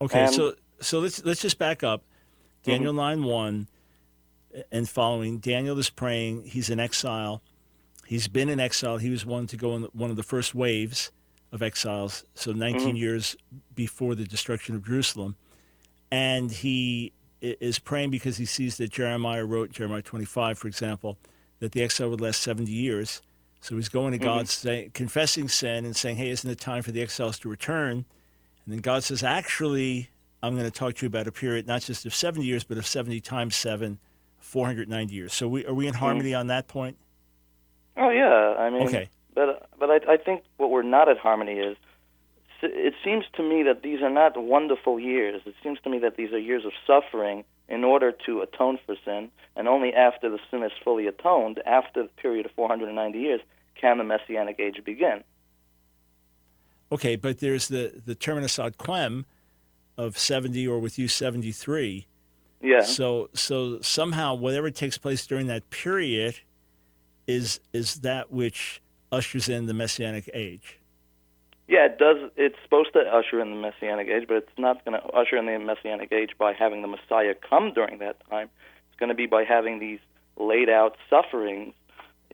[0.00, 2.00] Okay, so so let's let's just back up.
[2.00, 2.70] Mm-hmm.
[2.70, 3.68] Daniel nine one
[4.70, 5.38] and following.
[5.38, 6.44] Daniel is praying.
[6.44, 7.42] He's in exile.
[8.06, 8.98] He's been in exile.
[8.98, 11.10] He was one to go in one of the first waves
[11.50, 12.24] of exiles.
[12.34, 12.96] So 19 mm-hmm.
[12.96, 13.36] years
[13.74, 15.36] before the destruction of Jerusalem,
[16.10, 21.18] and he is praying because he sees that Jeremiah wrote Jeremiah twenty five, for example,
[21.60, 23.22] that the exile would last seventy years.
[23.60, 24.68] So he's going to God, mm-hmm.
[24.68, 28.04] saying, confessing sin and saying, "Hey, isn't it time for the exiles to return?"
[28.66, 30.10] And then God says, "Actually,
[30.42, 32.76] I'm going to talk to you about a period not just of 70 years, but
[32.76, 33.98] of 70 times seven,
[34.38, 36.00] 490 years." So we, are we in hmm.
[36.00, 36.98] harmony on that point?
[37.96, 39.08] Oh yeah, I mean, Okay.
[39.34, 41.76] But but I, I think what we're not at harmony is.
[42.62, 45.42] It seems to me that these are not wonderful years.
[45.44, 48.96] It seems to me that these are years of suffering in order to atone for
[49.04, 53.40] sin, and only after the sin is fully atoned, after the period of 490 years,
[53.80, 55.22] can the Messianic age begin.
[56.92, 59.26] Okay, but there's the the terminus ad quem
[59.96, 62.06] of 70 or with you 73.
[62.62, 62.82] Yeah.
[62.82, 66.40] So so somehow whatever takes place during that period
[67.26, 70.78] is is that which ushers in the messianic age.
[71.68, 72.30] Yeah, it does.
[72.36, 75.46] It's supposed to usher in the Messianic age, but it's not going to usher in
[75.46, 78.48] the Messianic age by having the Messiah come during that time.
[78.88, 79.98] It's going to be by having these
[80.36, 81.74] laid out sufferings,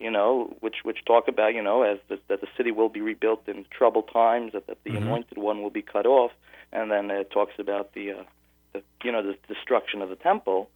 [0.02, 3.00] you know, which which talk about, you know, as the, that the city will be
[3.00, 5.02] rebuilt in troubled times, that, that the Mhm.
[5.02, 6.32] anointed one will be cut off,
[6.72, 8.24] and then it talks about the, uh,
[8.72, 10.68] the you know, the destruction of the temple.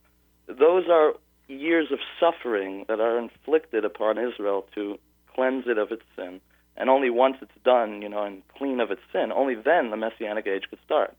[0.47, 1.15] Those are
[1.49, 4.99] years of suffering that are inflicted upon Israel to
[5.35, 6.41] cleanse it of its sin.
[6.79, 9.97] And only once it's done, you know, and clean of its sin, only then the
[9.97, 11.15] Messianic age could start.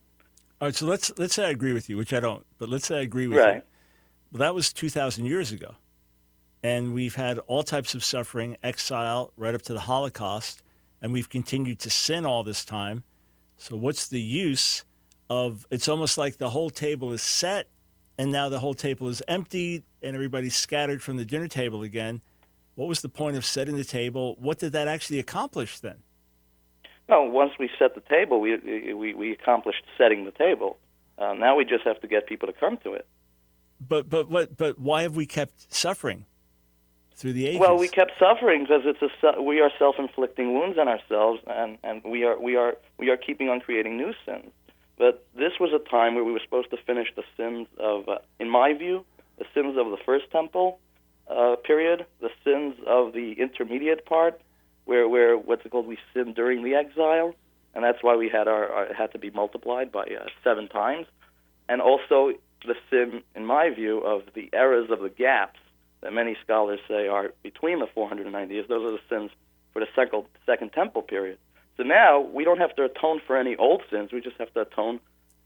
[0.62, 2.88] All right, so let's let's say I agree with you, which I don't, but let's
[2.88, 3.44] say I agree with you.
[3.44, 3.64] Right.
[4.32, 5.76] Well, that was 2,000 years ago.
[6.64, 10.64] And we've had all types of suffering, exile, right up to the Holocaust,
[11.02, 13.04] and we've continued to sin all this time.
[13.58, 14.84] So, what's the use
[15.30, 17.68] of it's almost like the whole table is set,
[18.18, 22.22] and now the whole table is emptied, and everybody's scattered from the dinner table again.
[22.76, 24.36] What was the point of setting the table?
[24.40, 25.98] What did that actually accomplish then?
[27.10, 30.78] Well, once we set the table, we we, we accomplished setting the table.
[31.18, 33.08] Uh, now we just have to get people to come to it.
[33.80, 36.26] But but what but why have we kept suffering
[37.18, 37.60] through the ages?
[37.60, 42.02] Well, we kept suffering because it's a we are self-inflicting wounds on ourselves, and, and
[42.04, 44.52] we are we are we are keeping on creating new sins.
[44.98, 48.18] But this was a time where we were supposed to finish the sins of, uh,
[48.40, 49.06] in my view,
[49.38, 50.80] the sins of the first temple
[51.30, 54.42] uh, period, the sins of the intermediate part,
[54.86, 55.88] where where what's it called?
[55.88, 57.34] We sinned during the exile,
[57.74, 61.08] and that's why we had our, our had to be multiplied by uh, seven times,
[61.68, 62.34] and also
[62.66, 65.60] the sin, in my view, of the eras of the gaps
[66.02, 68.66] that many scholars say are between the 490 years.
[68.68, 69.32] Those are the sins
[69.74, 71.38] for the second second temple period.
[71.78, 74.12] So now we don't have to atone for any old sins.
[74.12, 75.00] We just have to atone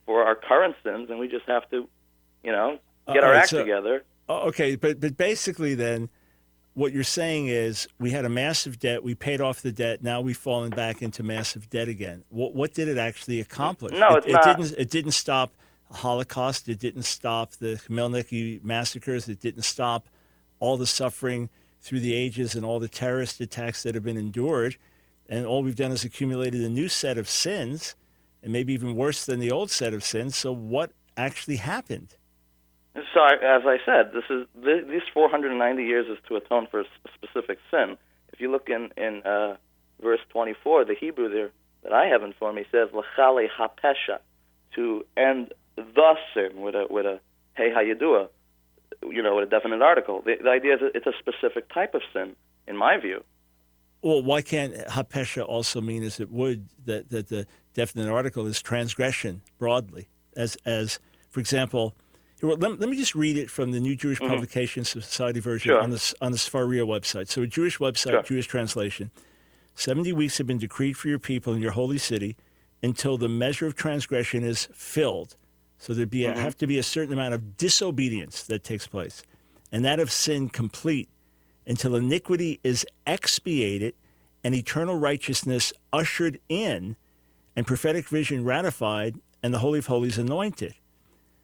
[0.05, 1.87] for our current sins, and we just have to,
[2.43, 4.03] you know, get Uh, our right, act so- together.
[4.29, 6.07] Oh, okay, but but basically, then,
[6.73, 9.03] what you're saying is we had a massive debt.
[9.03, 10.01] We paid off the debt.
[10.01, 12.23] Now we've fallen back into massive debt again.
[12.29, 13.91] What what did it actually accomplish?
[13.99, 14.79] No, it, it's it didn't.
[14.79, 15.51] It didn't stop
[15.89, 16.69] the Holocaust.
[16.69, 19.27] It didn't stop the Khmelnytsky massacres.
[19.27, 20.07] It didn't stop
[20.61, 21.49] all the suffering
[21.81, 24.77] through the ages and all the terrorist attacks that have been endured.
[25.27, 27.95] And all we've done is accumulated a new set of sins,
[28.41, 30.37] and maybe even worse than the old set of sins.
[30.37, 32.15] So what actually happened?
[32.93, 37.59] So, as I said, this is these 490 years is to atone for a specific
[37.69, 37.97] sin.
[38.33, 39.55] If you look in in uh,
[40.01, 41.51] verse 24, the Hebrew there
[41.83, 44.19] that I have in of me says "lachale hapesha,"
[44.75, 47.21] to end the sin with a with a
[47.55, 48.27] hey hayadua,
[49.09, 50.21] you know, a definite article.
[50.25, 52.35] The, the idea is it's a specific type of sin,
[52.67, 53.23] in my view.
[54.01, 58.61] Well, why can't hapesha also mean, as it would, that, that the definite article is
[58.61, 60.07] transgression broadly?
[60.35, 61.93] As, as for example,
[62.41, 65.77] let, let me just read it from the New Jewish Publication Society version Mm-hmm.
[65.77, 65.83] Sure.
[65.83, 67.27] on the on the Sefaria website.
[67.27, 68.23] So, a Jewish website, Sure.
[68.23, 69.11] Jewish translation.
[69.75, 72.35] Seventy weeks have been decreed for your people in your holy city
[72.81, 75.35] until the measure of transgression is filled.
[75.81, 76.39] So there be a, mm-hmm.
[76.39, 79.23] have to be a certain amount of disobedience that takes place,
[79.71, 81.09] and that of sin complete
[81.65, 83.95] until iniquity is expiated
[84.43, 86.97] and eternal righteousness ushered in
[87.55, 90.75] and prophetic vision ratified and the Holy of Holies anointed.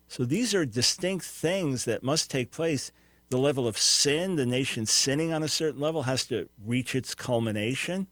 [0.08, 2.92] So these are distinct things that must take place.
[3.30, 7.16] The level of sin, the nation sinning on a certain level, has to reach its
[7.16, 8.06] culmination,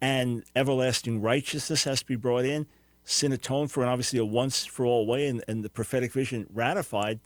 [0.00, 2.66] and everlasting righteousness has to be brought in,
[3.04, 6.46] sin atoned for, and obviously a once for all way, and, and the prophetic vision
[6.52, 7.20] ratified.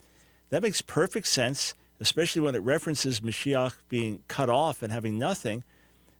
[0.49, 5.63] That makes perfect sense, especially when it references Mashiach being cut off and having nothing.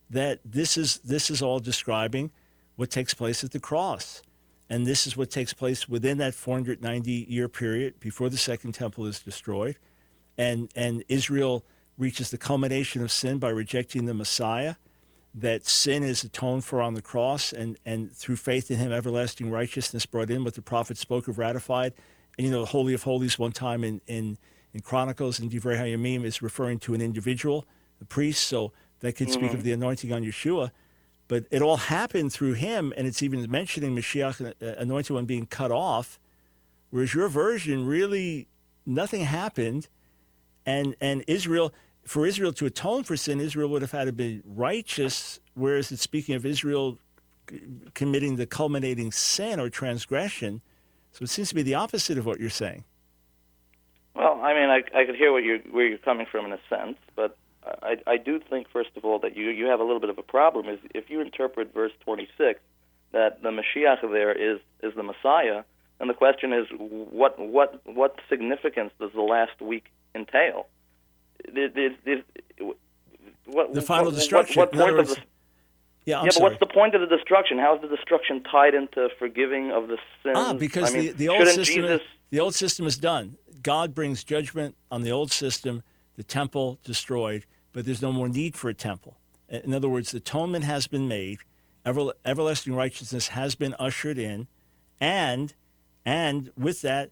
[0.09, 2.31] That this is this is all describing
[2.75, 4.23] what takes place at the cross,
[4.69, 9.05] and this is what takes place within that 490 year period before the second temple
[9.05, 9.77] is destroyed,
[10.37, 11.63] and and Israel
[11.97, 14.75] reaches the culmination of sin by rejecting the Messiah.
[15.35, 19.51] That sin is atoned for on the cross, and and through faith in Him, everlasting
[19.51, 21.93] righteousness brought in, what the prophet spoke of, ratified.
[22.37, 24.37] And you know, the Holy of Holies, one time in in
[24.73, 27.65] in Chronicles and Divrei Hayamim is referring to an individual,
[27.99, 28.43] the priest.
[28.43, 30.71] So that could speak of the anointing on Yeshua.
[31.27, 35.45] But it all happened through him, and it's even mentioning Mashiach, uh, anointed one, being
[35.45, 36.19] cut off.
[36.89, 38.47] Whereas your version really
[38.85, 39.87] nothing happened,
[40.65, 41.71] and and Israel
[42.09, 45.39] for Israel to atone for sin, Israel would have had to be righteous.
[45.53, 46.97] Whereas it's speaking of Israel
[47.93, 50.61] committing the culminating sin or transgression.
[51.11, 52.83] So it seems to be the opposite of what you're saying.
[54.15, 56.97] Well, I mean, I, I could hear you're, where you're coming from in a sense,
[57.15, 60.09] but I, I do think, first of all, that you, you have a little bit
[60.09, 60.67] of a problem.
[60.67, 62.59] Is if you interpret verse 26
[63.11, 65.63] that the Mashiach there is, is the Messiah,
[65.99, 69.85] then the question is, what, what, what significance does the last week
[70.15, 70.65] entail?
[73.45, 74.59] What, The final what- destruction.
[74.59, 75.17] What, what point of the
[76.05, 76.43] Yeah, I'm yeah, but sorry.
[76.51, 77.57] what's the point of the destruction?
[77.57, 80.35] How is the destruction tied into forgiving of the sins?
[80.35, 83.37] Ah, because I mean, the, the old system Jesus, the old system is done.
[83.61, 85.83] God brings judgment on the old system,
[86.15, 89.17] the temple destroyed, but there's no more need for a temple.
[89.49, 91.39] In other words, the atonement has been made,
[91.85, 94.47] ever, everlasting righteousness has been ushered in,
[95.01, 95.53] and
[96.05, 97.09] and with that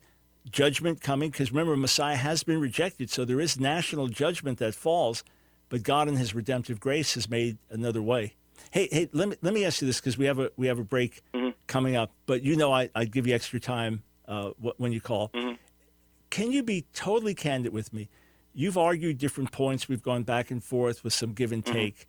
[0.52, 5.24] judgment coming, because remember Messiah has been rejected, so there is national judgment that falls,
[5.70, 8.36] but God in His redemptive grace has made another way.
[8.72, 10.80] Hey, hey, let me let me ask you this because we have a we have
[10.80, 11.22] a break
[11.68, 15.02] coming up, but you know I I give you extra time uh, wh- when you
[15.02, 15.32] call.
[16.30, 18.10] Can you be totally candid with me?
[18.54, 19.88] You've argued different points.
[19.88, 22.08] We've gone back and forth with some give and take.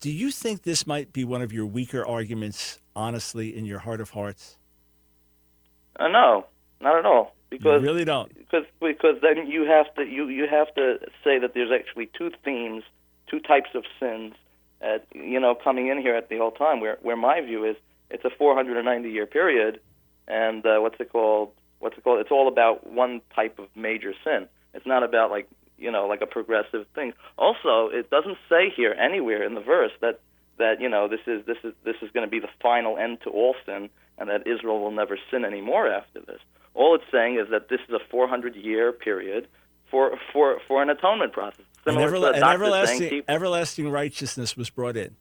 [0.00, 4.00] Do you think this might be one of your weaker arguments, honestly, in your heart
[4.00, 4.58] of hearts?
[5.98, 6.46] uh, no,
[6.80, 7.32] not at all.
[7.50, 8.32] You Because really don't.
[8.38, 12.30] because because then you have to you you have to say that there's actually two
[12.44, 12.82] themes,
[13.30, 14.34] two types of sins,
[14.80, 16.80] at, you know, coming in here at the whole time.
[16.80, 17.76] Where where my view is,
[18.10, 19.80] it's a 490 year period,
[20.28, 21.50] and uh, what's it called?
[21.78, 22.20] What's it called?
[22.20, 24.48] It's all about one type of major sin.
[24.74, 27.12] It's not about like you know like a progressive thing.
[27.38, 30.20] Also, it doesn't say here anywhere in the verse that
[30.58, 33.18] that you know this is this is this is going to be the final end
[33.22, 33.88] to all sin,
[34.18, 36.40] and that Israel will never sin anymore after this.
[36.76, 39.48] All it's saying is that this is a 400 year period
[39.90, 41.64] for for for an atonement process.
[41.86, 45.16] And, everla- and everlasting, everlasting righteousness was brought in.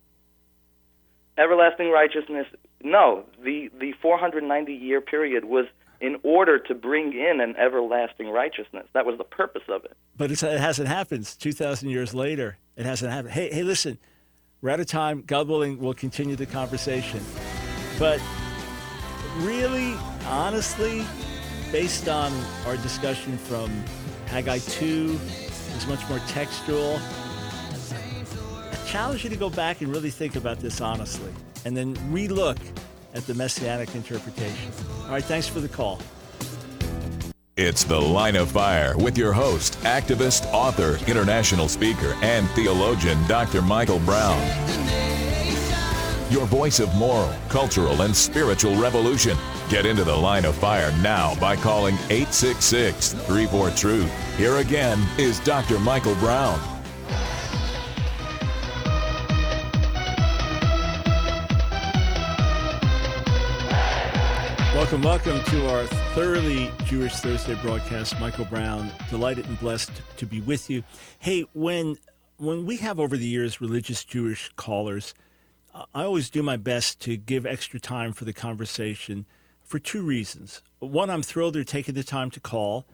[1.37, 2.47] everlasting righteousness.
[2.83, 5.65] No, the the 490 year period was
[6.01, 8.85] in order to bring in an everlasting righteousness.
[8.93, 9.95] That was the purpose of it.
[10.17, 11.21] But it's, it hasn't happened.
[11.21, 12.57] It's 2,000 years later.
[12.75, 13.33] It hasn't happened.
[13.33, 13.97] Hey, hey, listen,
[14.61, 15.23] we're out of time.
[15.25, 17.21] God willing, we'll continue the conversation.
[17.97, 18.19] But
[19.37, 19.93] really,
[20.27, 21.05] honestly,
[21.75, 22.31] based on
[22.65, 23.69] our discussion from
[24.27, 25.19] Haggai 2,
[25.75, 26.97] is much more textual.
[28.71, 31.33] I challenge you to go back and really think about this honestly,
[31.65, 32.57] and then relook
[33.13, 34.71] at the messianic interpretation.
[35.01, 35.99] All right, thanks for the call.
[37.57, 43.61] It's The Line of Fire with your host, activist, author, international speaker, and theologian, Dr.
[43.61, 44.84] Michael Brown.
[46.31, 49.37] Your voice of moral, cultural, and spiritual revolution.
[49.69, 54.37] Get into The Line of Fire now by calling 866 34 Truth.
[54.37, 55.77] Here again is Dr.
[55.77, 56.59] Michael Brown.
[64.73, 68.19] Welcome, welcome to our thoroughly Jewish Thursday broadcast.
[68.19, 70.83] Michael Brown, delighted and blessed to be with you.
[71.19, 71.97] Hey, when
[72.37, 75.13] when we have over the years religious Jewish callers,
[75.93, 79.25] I always do my best to give extra time for the conversation
[79.61, 80.61] for two reasons.
[80.79, 82.85] One, I'm thrilled they're taking the time to call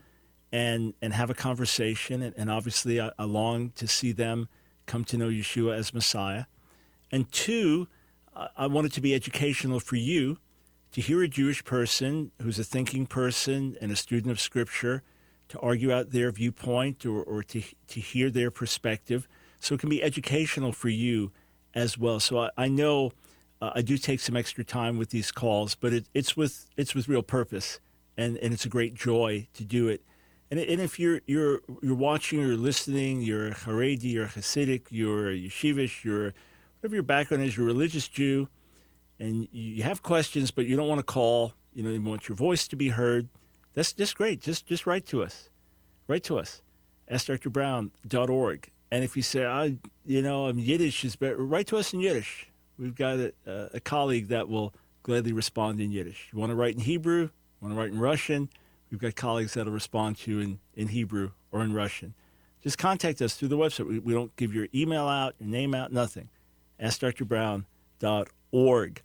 [0.51, 4.49] and and have a conversation, and, and obviously I, I long to see them
[4.85, 6.45] come to know Yeshua as Messiah.
[7.11, 7.87] And two,
[8.35, 10.39] I I want it to be educational for you
[10.91, 15.03] to hear a Jewish person who's a thinking person and a student of Scripture
[15.49, 19.27] to argue out their viewpoint or, or to, to hear their perspective.
[19.59, 21.31] So it can be educational for you
[21.73, 22.19] as well.
[22.19, 23.11] So I, I know
[23.61, 26.95] uh, I do take some extra time with these calls, but it, it's with it's
[26.95, 27.79] with real purpose,
[28.17, 30.01] and, and it's a great joy to do it.
[30.49, 35.31] And, and if you're you're you're watching or listening, you're a Haredi, you're Hasidic, you're
[35.31, 36.33] yeshivish, you're
[36.79, 38.47] whatever your background is, you're a religious Jew,
[39.19, 42.35] and you have questions, but you don't want to call, you know, you want your
[42.35, 43.29] voice to be heard,
[43.73, 44.41] that's just great.
[44.41, 45.49] Just just write to us.
[46.07, 46.61] Write to us.
[47.09, 48.71] AskDrBrown.org.
[48.91, 52.01] And if you say, I, you know, I'm Yiddish is better, write to us in
[52.01, 52.47] Yiddish.
[52.77, 53.33] We've got a,
[53.73, 54.73] a colleague that will
[55.03, 56.29] gladly respond in Yiddish.
[56.31, 57.29] You want to write in Hebrew?
[57.61, 58.49] Want to write in Russian?
[58.89, 62.13] We've got colleagues that'll respond to you in, in Hebrew or in Russian.
[62.61, 63.87] Just contact us through the website.
[63.87, 66.29] We, we don't give your email out, your name out, nothing.
[66.81, 69.01] AskDrBrown.org.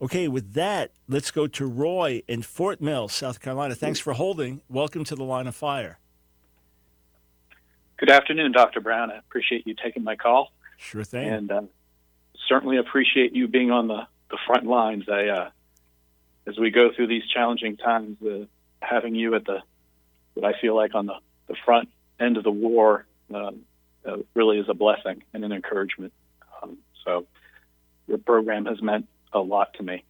[0.00, 3.74] Okay, with that, let's go to Roy in Fort Mill, South Carolina.
[3.74, 4.60] Thanks for holding.
[4.68, 5.98] Welcome to the line of fire.
[7.98, 8.80] Good afternoon, Dr.
[8.80, 9.10] Brown.
[9.10, 10.52] I appreciate you taking my call.
[10.76, 11.28] Sure thing.
[11.28, 11.62] And uh,
[12.48, 15.04] certainly appreciate you being on the, the front lines.
[15.08, 15.50] I, uh,
[16.46, 18.44] as we go through these challenging times, uh,
[18.80, 19.60] having you at the
[20.34, 21.14] what I feel like on the,
[21.48, 21.88] the front
[22.20, 23.60] end of the war um,
[24.04, 26.12] uh, really is a blessing and an encouragement.
[26.62, 27.26] Um, so
[28.06, 30.04] your program has meant a lot to me.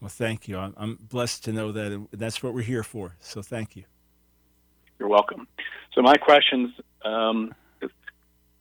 [0.00, 0.58] Well, thank you.
[0.58, 3.16] I'm, I'm blessed to know that that's what we're here for.
[3.20, 3.84] So thank you.
[4.98, 5.48] You're welcome.
[5.94, 6.72] So my questions,
[7.04, 7.54] um,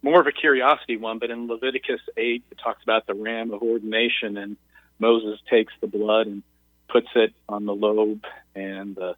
[0.02, 3.62] more of a curiosity one, but in Leviticus 8, it talks about the ram of
[3.62, 4.58] ordination, and
[5.00, 6.44] Moses takes the blood and
[6.89, 8.24] puts it on the lobe
[8.54, 9.16] and the,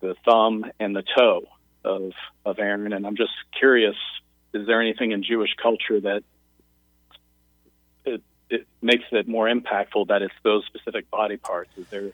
[0.00, 1.42] the thumb and the toe
[1.84, 2.12] of,
[2.44, 2.92] of Aaron.
[2.92, 3.94] And I'm just curious,
[4.54, 6.22] is there anything in Jewish culture that
[8.04, 11.70] it, it makes it more impactful that it's those specific body parts?
[11.76, 12.10] Is there?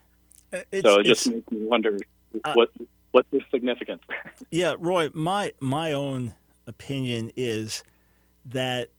[0.53, 1.99] Uh, It's, so it just makes me wonder
[2.45, 2.71] Uh, what
[3.13, 4.03] what's the significance?
[4.51, 6.35] Yeah, Roy, my my own
[6.69, 7.83] opinion is
[8.45, 8.91] that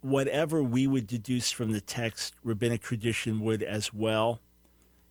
[0.00, 4.40] whatever we would deduce from the text, rabbinic tradition would as well.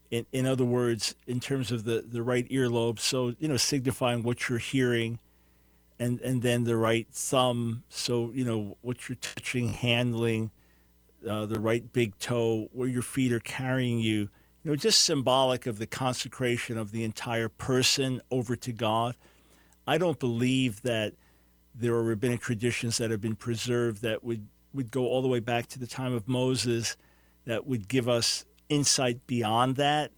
[0.10, 4.24] In in other words, in terms of the, the right earlobe, so you know, signifying
[4.24, 5.20] what you're hearing,
[6.00, 10.52] and and then the right thumb, so you know what you're touching, handling,
[11.28, 14.30] uh, the right big toe, where your feet are carrying you.
[14.64, 19.16] You know, just symbolic of the consecration of the entire person over to God.
[19.86, 21.14] I don't believe that
[21.78, 25.40] there are rabbinic traditions that have been preserved that would, would go all the way
[25.40, 26.96] back to the time of Moses
[27.46, 30.12] that would give us insight beyond that.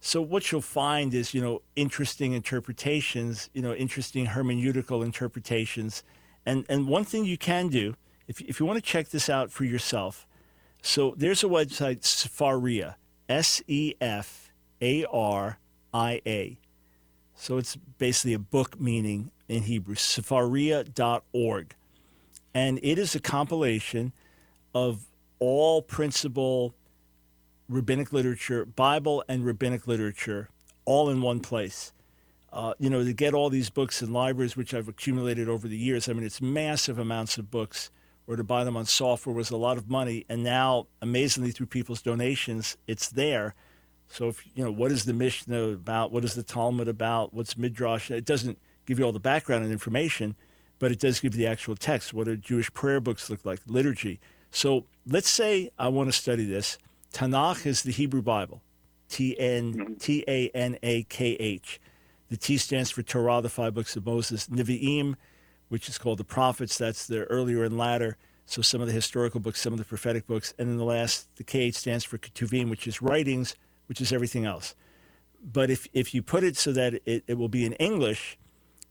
[0.00, 6.02] So what you'll find is, you know, interesting interpretations, you know, interesting hermeneutical interpretations.
[6.44, 7.96] And and one thing you can do,
[8.28, 10.26] if if you want to check this out for yourself,
[10.80, 12.94] so there's a website, Sefaria,
[13.28, 15.58] S E F A R
[15.92, 16.58] I A.
[17.34, 21.74] So it's basically a book meaning in Hebrew, sefaria.org.
[22.54, 24.12] And it is a compilation
[24.74, 25.06] of
[25.38, 26.74] all principal
[27.68, 30.48] rabbinic literature, Bible and rabbinic literature,
[30.84, 31.92] all in one place.
[32.52, 35.76] Uh, you know, to get all these books in libraries, which I've accumulated over the
[35.76, 37.90] years, I mean, it's massive amounts of books,
[38.26, 40.24] or to buy them on software was a lot of money.
[40.28, 43.54] And now, amazingly, through people's donations, it's there.
[44.08, 46.12] So, if you know, what is the Mishnah about?
[46.12, 47.34] What is the Talmud about?
[47.34, 48.10] What's Midrash?
[48.10, 50.36] It doesn't give you all the background and information,
[50.78, 52.14] but it does give you the actual text.
[52.14, 53.60] What do Jewish prayer books look like?
[53.66, 54.20] Liturgy.
[54.50, 56.78] So, let's say I want to study this.
[57.12, 58.62] Tanakh is the Hebrew Bible,
[59.08, 59.94] T N mm-hmm.
[59.94, 61.80] T A N A K H.
[62.28, 64.48] The T stands for Torah, the five books of Moses.
[64.48, 65.14] Nevi'im,
[65.68, 68.16] which is called the prophets, that's the earlier and latter.
[68.46, 70.54] So some of the historical books, some of the prophetic books.
[70.58, 73.56] And then the last, the K stands for Ketuvim, which is writings,
[73.86, 74.74] which is everything else.
[75.42, 78.38] But if, if you put it so that it, it will be in English,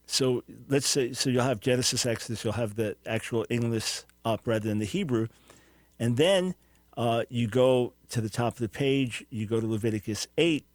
[0.06, 4.68] so let's say, so you'll have Genesis, Exodus, you'll have the actual English up rather
[4.68, 5.28] than the Hebrew.
[6.00, 6.56] And then
[6.98, 10.66] uh, you go to the top of the page, you go to Leviticus 8,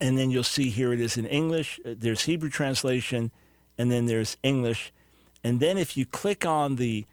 [0.00, 1.80] and then you'll see here it is in English.
[1.84, 3.30] Uh, There's Hebrew translation,
[3.78, 4.92] and then there's English.
[5.42, 7.06] And then if you click on the,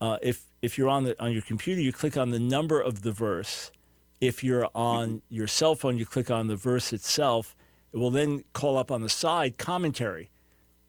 [0.00, 3.02] uh, if if you're on the on your computer, you click on the number of
[3.02, 3.70] the verse.
[4.20, 7.56] If you're on your cell phone, you click on the verse itself.
[7.92, 10.30] It will then call up on the side commentary.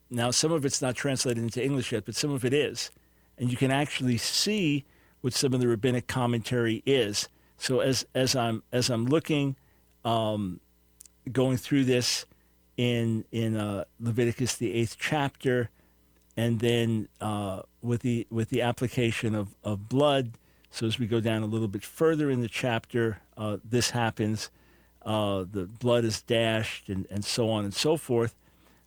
[0.09, 2.91] Now, some of it's not translated into English yet, but some of it is,
[3.37, 4.85] and you can actually see
[5.21, 7.29] what some of the rabbinic commentary is.
[7.57, 9.55] So as as I'm as I'm looking,
[10.03, 10.59] um,
[11.31, 12.25] going through this
[12.77, 15.69] in in uh, Leviticus the eighth chapter,
[16.35, 20.31] and then uh, with the with the application of, of blood.
[20.71, 24.49] So as we go down a little bit further in the chapter, uh, this happens.
[25.05, 28.35] Uh, the blood is dashed, and, and so on and so forth.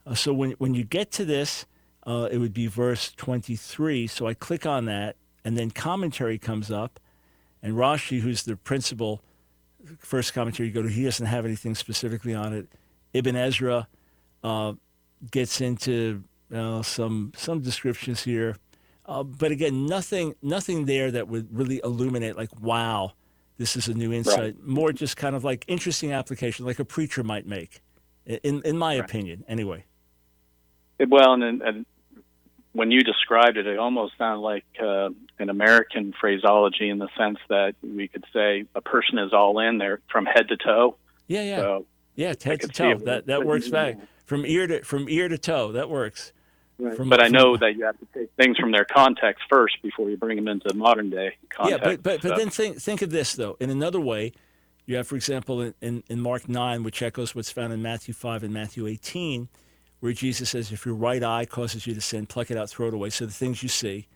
[0.06, 1.66] Uh, so when when you get to this,
[2.06, 4.06] uh, it would be verse twenty three.
[4.06, 7.00] So I click on that, and then commentary comes up,
[7.62, 9.22] and Rashi, who's the principal
[9.98, 12.68] first commentary you go to, he doesn't have anything specifically on it.
[13.12, 13.88] Ibn Ezra
[14.42, 14.72] uh,
[15.30, 18.56] gets into uh, some some descriptions here,
[19.06, 23.12] uh, but again, nothing nothing there that would really illuminate like, wow,
[23.58, 24.62] this is a new insight.
[24.64, 27.82] More just kind of like interesting application, like a preacher might make,
[28.24, 29.84] in in my opinion, anyway.
[30.98, 31.86] Well, and, and
[32.72, 37.38] when you described it, it almost sounded like uh, an American phraseology in the sense
[37.48, 40.96] that we could say a person is all in there from head to toe.
[41.26, 42.34] Yeah, yeah, So, yeah.
[42.42, 42.90] Head to toe.
[42.90, 43.04] it.
[43.04, 45.72] That that works back from ear to from ear to toe.
[45.72, 46.32] That works.
[46.94, 50.10] From- but I know that you have to take things from their context first before
[50.10, 51.82] you bring them into modern day context.
[51.82, 53.56] Yeah, but but, but then think think of this though.
[53.58, 54.32] In another way,
[54.84, 58.12] you have, for example, in, in, in Mark nine, which echoes what's found in Matthew
[58.12, 59.48] five and Matthew eighteen,
[60.06, 62.86] where Jesus says, "If your right eye causes you to sin, pluck it out, throw
[62.86, 64.06] it away." So the things you see,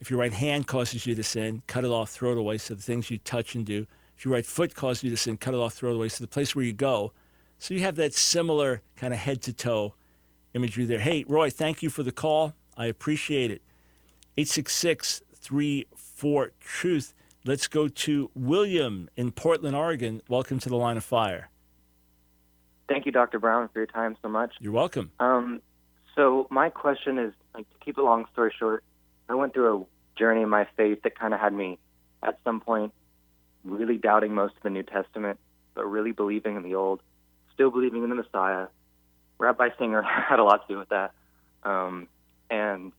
[0.00, 2.56] If your right hand causes you to sin, cut it off, throw it away.
[2.56, 3.86] So the things you touch and do.
[4.16, 6.08] If your right foot causes you to sin, cut it off, throw it away.
[6.08, 7.12] So the place where you go.
[7.58, 9.94] So you have that similar kind of head to toe
[10.54, 11.00] imagery there.
[11.00, 12.54] Hey, Roy, thank you for the call.
[12.78, 13.60] I appreciate it.
[14.38, 17.14] 866 34 Truth.
[17.44, 20.22] Let's go to William in Portland, Oregon.
[20.28, 21.50] Welcome to the line of fire.
[22.90, 23.38] Thank you, Dr.
[23.38, 24.52] Brown, for your time so much.
[24.58, 25.12] You're welcome.
[25.20, 25.62] Um,
[26.16, 28.82] so my question is, like, to keep a long story short,
[29.28, 31.78] I went through a journey in my faith that kind of had me,
[32.20, 32.92] at some point,
[33.64, 35.38] really doubting most of the New Testament,
[35.74, 37.00] but really believing in the Old,
[37.54, 38.66] still believing in the Messiah.
[39.38, 41.12] Rabbi Singer had a lot to do with that.
[41.62, 42.08] Um,
[42.50, 42.90] and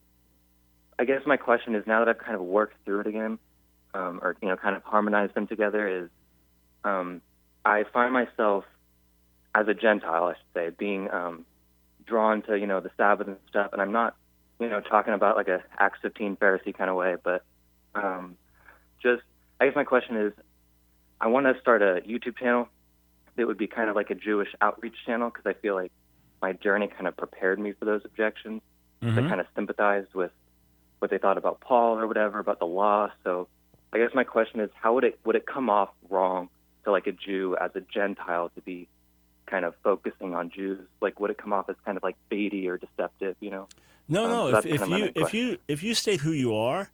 [0.98, 3.40] I guess my question is, now that I've kind of worked through it again,
[3.94, 6.10] um, or you know, kind of harmonized them together, is
[6.86, 7.22] um,
[7.66, 8.64] I find myself
[9.54, 11.46] as a Gentile, I should say, being um,
[12.06, 14.16] drawn to you know the Sabbath and stuff, and I'm not
[14.60, 17.44] you know talking about like a Acts 15 Pharisee kind of way, but
[17.96, 18.38] um,
[19.02, 19.24] just
[19.60, 20.34] I guess my question is,
[21.20, 22.68] I want to start a YouTube channel
[23.36, 25.92] that would be kind of like a Jewish outreach channel because I feel like
[26.42, 28.62] my journey kind of prepared me for those objections.
[29.02, 29.20] Mm-hmm.
[29.20, 30.32] I kind of sympathized with
[31.00, 33.12] what they thought about Paul or whatever about the law.
[33.24, 33.48] So
[33.94, 36.50] I guess my question is, how would it would it come off wrong
[36.84, 38.88] to like a Jew as a Gentile to be
[39.52, 40.80] kind of focusing on Jews?
[41.02, 43.36] Like, would it come off as kind of like baity or deceptive?
[43.42, 43.68] You know?
[44.08, 44.52] No, Um, no.
[44.52, 46.90] so if, if kind of my you if you if you state who you are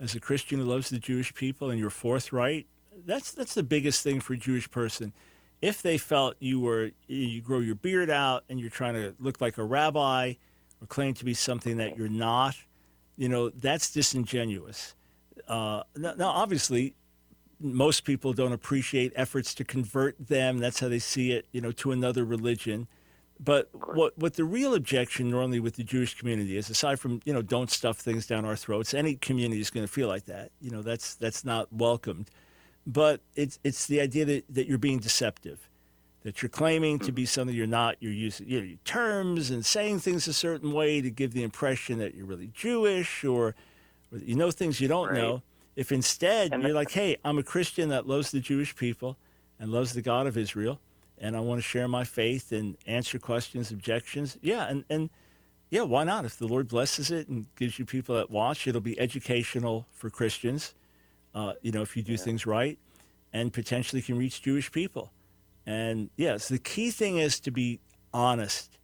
[0.00, 2.66] as a Christian who loves the Jewish people and you're forthright,
[3.04, 5.12] that's that's the biggest thing for a Jewish person.
[5.60, 9.40] If they felt you were you grow your beard out and you're trying to look
[9.40, 10.34] like a rabbi
[10.80, 12.54] or claim to be something that you're not,
[13.16, 14.94] you know that's disingenuous.
[15.48, 16.94] Uh, now, now, obviously,
[17.60, 20.58] most people don't appreciate efforts to convert them.
[20.58, 22.86] That's how they see it, you know, to another religion.
[23.40, 27.32] But what what the real objection normally with the Jewish community is, aside from you
[27.32, 28.94] know, don't stuff things down our throats.
[28.94, 30.50] Any community is going to feel like that.
[30.60, 32.30] You know, that's that's not welcomed.
[32.86, 35.68] But it's it's the idea that, that you're being deceptive,
[36.22, 37.96] that you're claiming to be something you're not.
[38.00, 41.44] You're using you know, your terms and saying things a certain way to give the
[41.44, 43.54] impression that you're really Jewish or,
[44.10, 45.18] or that you know things you don't Right.
[45.18, 45.42] know.
[45.78, 49.16] If instead And you're the- like, hey, I'm a Christian that loves the Jewish people
[49.60, 50.80] and loves the God of Israel,
[51.18, 54.38] and I want to share my faith and answer questions, objections.
[54.42, 55.08] Yeah, and, and
[55.70, 56.24] yeah, why not?
[56.24, 60.10] If the Lord blesses it and gives you people that watch, it'll be educational for
[60.10, 60.74] Christians.
[61.32, 62.76] Uh, you know, if you do things right,
[63.32, 65.12] and potentially can reach Jewish people.
[65.64, 67.78] And yes, the key thing is to be
[68.12, 68.78] honest.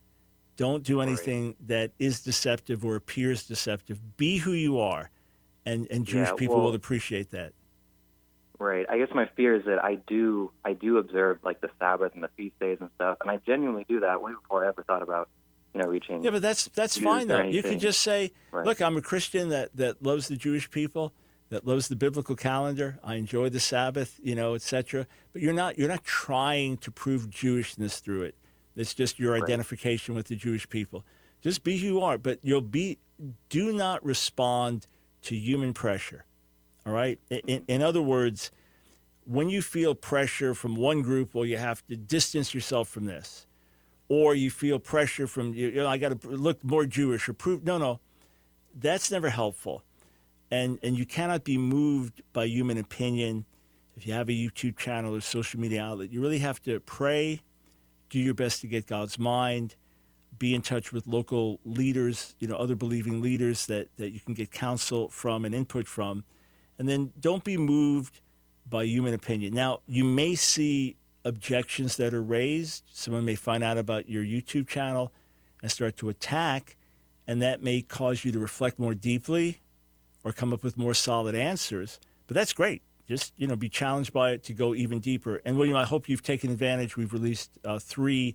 [0.56, 4.16] Don't do anything that is deceptive or appears deceptive.
[4.16, 5.10] Be who you are,
[5.66, 7.52] and and Jewish Yeah, people well- will appreciate that.
[8.58, 8.86] Right.
[8.88, 12.22] I guess my fear is that I do I do observe like the Sabbath and
[12.22, 15.02] the feast days and stuff, and I genuinely do that way before I ever thought
[15.02, 15.28] about
[15.74, 16.22] you know reaching.
[16.22, 17.42] Yeah, but that's that's Jews fine though.
[17.42, 17.78] You could anything.
[17.80, 18.64] just say, Right.
[18.64, 21.12] "Look, I'm a Christian that that loves the Jewish people,
[21.48, 22.98] that loves the biblical calendar.
[23.02, 27.28] I enjoy the Sabbath, you know, etc." But you're not you're not trying to prove
[27.30, 28.36] Jewishness through it.
[28.76, 31.04] It's just your identification with the Jewish people.
[31.42, 32.98] Just be who you are, but you'll be.
[33.48, 34.86] Do not respond
[35.24, 36.24] to human pressure.
[36.86, 37.18] All right.
[37.30, 38.50] In, in, other words,
[39.24, 43.46] when you feel pressure from one group, well, you have to distance yourself from this
[44.08, 47.64] or you feel pressure from you know I got to look more Jewish or prove
[47.64, 48.00] no no
[48.74, 49.82] that's never helpful
[50.50, 53.44] and and you cannot be moved by human opinion
[53.96, 57.40] if you have a YouTube channel or social media outlet you really have to pray
[58.10, 59.76] do your best to get God's mind
[60.38, 64.34] be in touch with local leaders you know other believing leaders that that you can
[64.34, 66.24] get counsel from and input from
[66.78, 68.20] and then don't be moved
[68.68, 72.84] by human opinion now you may see objections that are raised.
[72.92, 75.12] Someone may find out about your YouTube channel
[75.62, 76.76] and start to attack,
[77.26, 79.60] and that may cause you to reflect more deeply
[80.22, 81.98] or come up with more solid answers.
[82.26, 82.82] But that's great.
[83.08, 85.40] Just you know, be challenged by it to go even deeper.
[85.44, 86.96] And William, I hope you've taken advantage.
[86.96, 88.34] We've released uh, three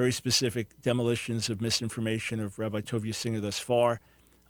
[0.00, 4.00] very specific demolitions of misinformation of Rabbi Tovia Singer thus far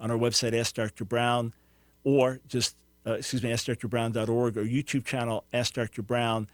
[0.00, 1.04] on our website, Ask Dr.
[1.04, 1.52] Brown,
[2.04, 6.02] or just uh, excuse me, AskDrBrown.org or YouTube channel, Ask Dr.
[6.02, 6.48] Brown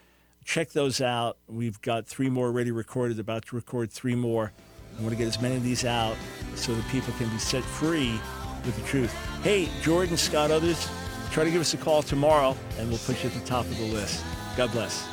[0.47, 1.37] check those out.
[1.49, 4.53] We've got three more already recorded, about to record three more.
[4.97, 6.17] I want to get as many of these out
[6.55, 8.19] so that people can be set free
[8.65, 9.13] with the truth.
[9.43, 10.89] Hey, Jordan, Scott, others,
[11.31, 13.77] try to give us a call tomorrow and we'll put you at the top of
[13.77, 14.25] the list.
[14.57, 15.07] God bless.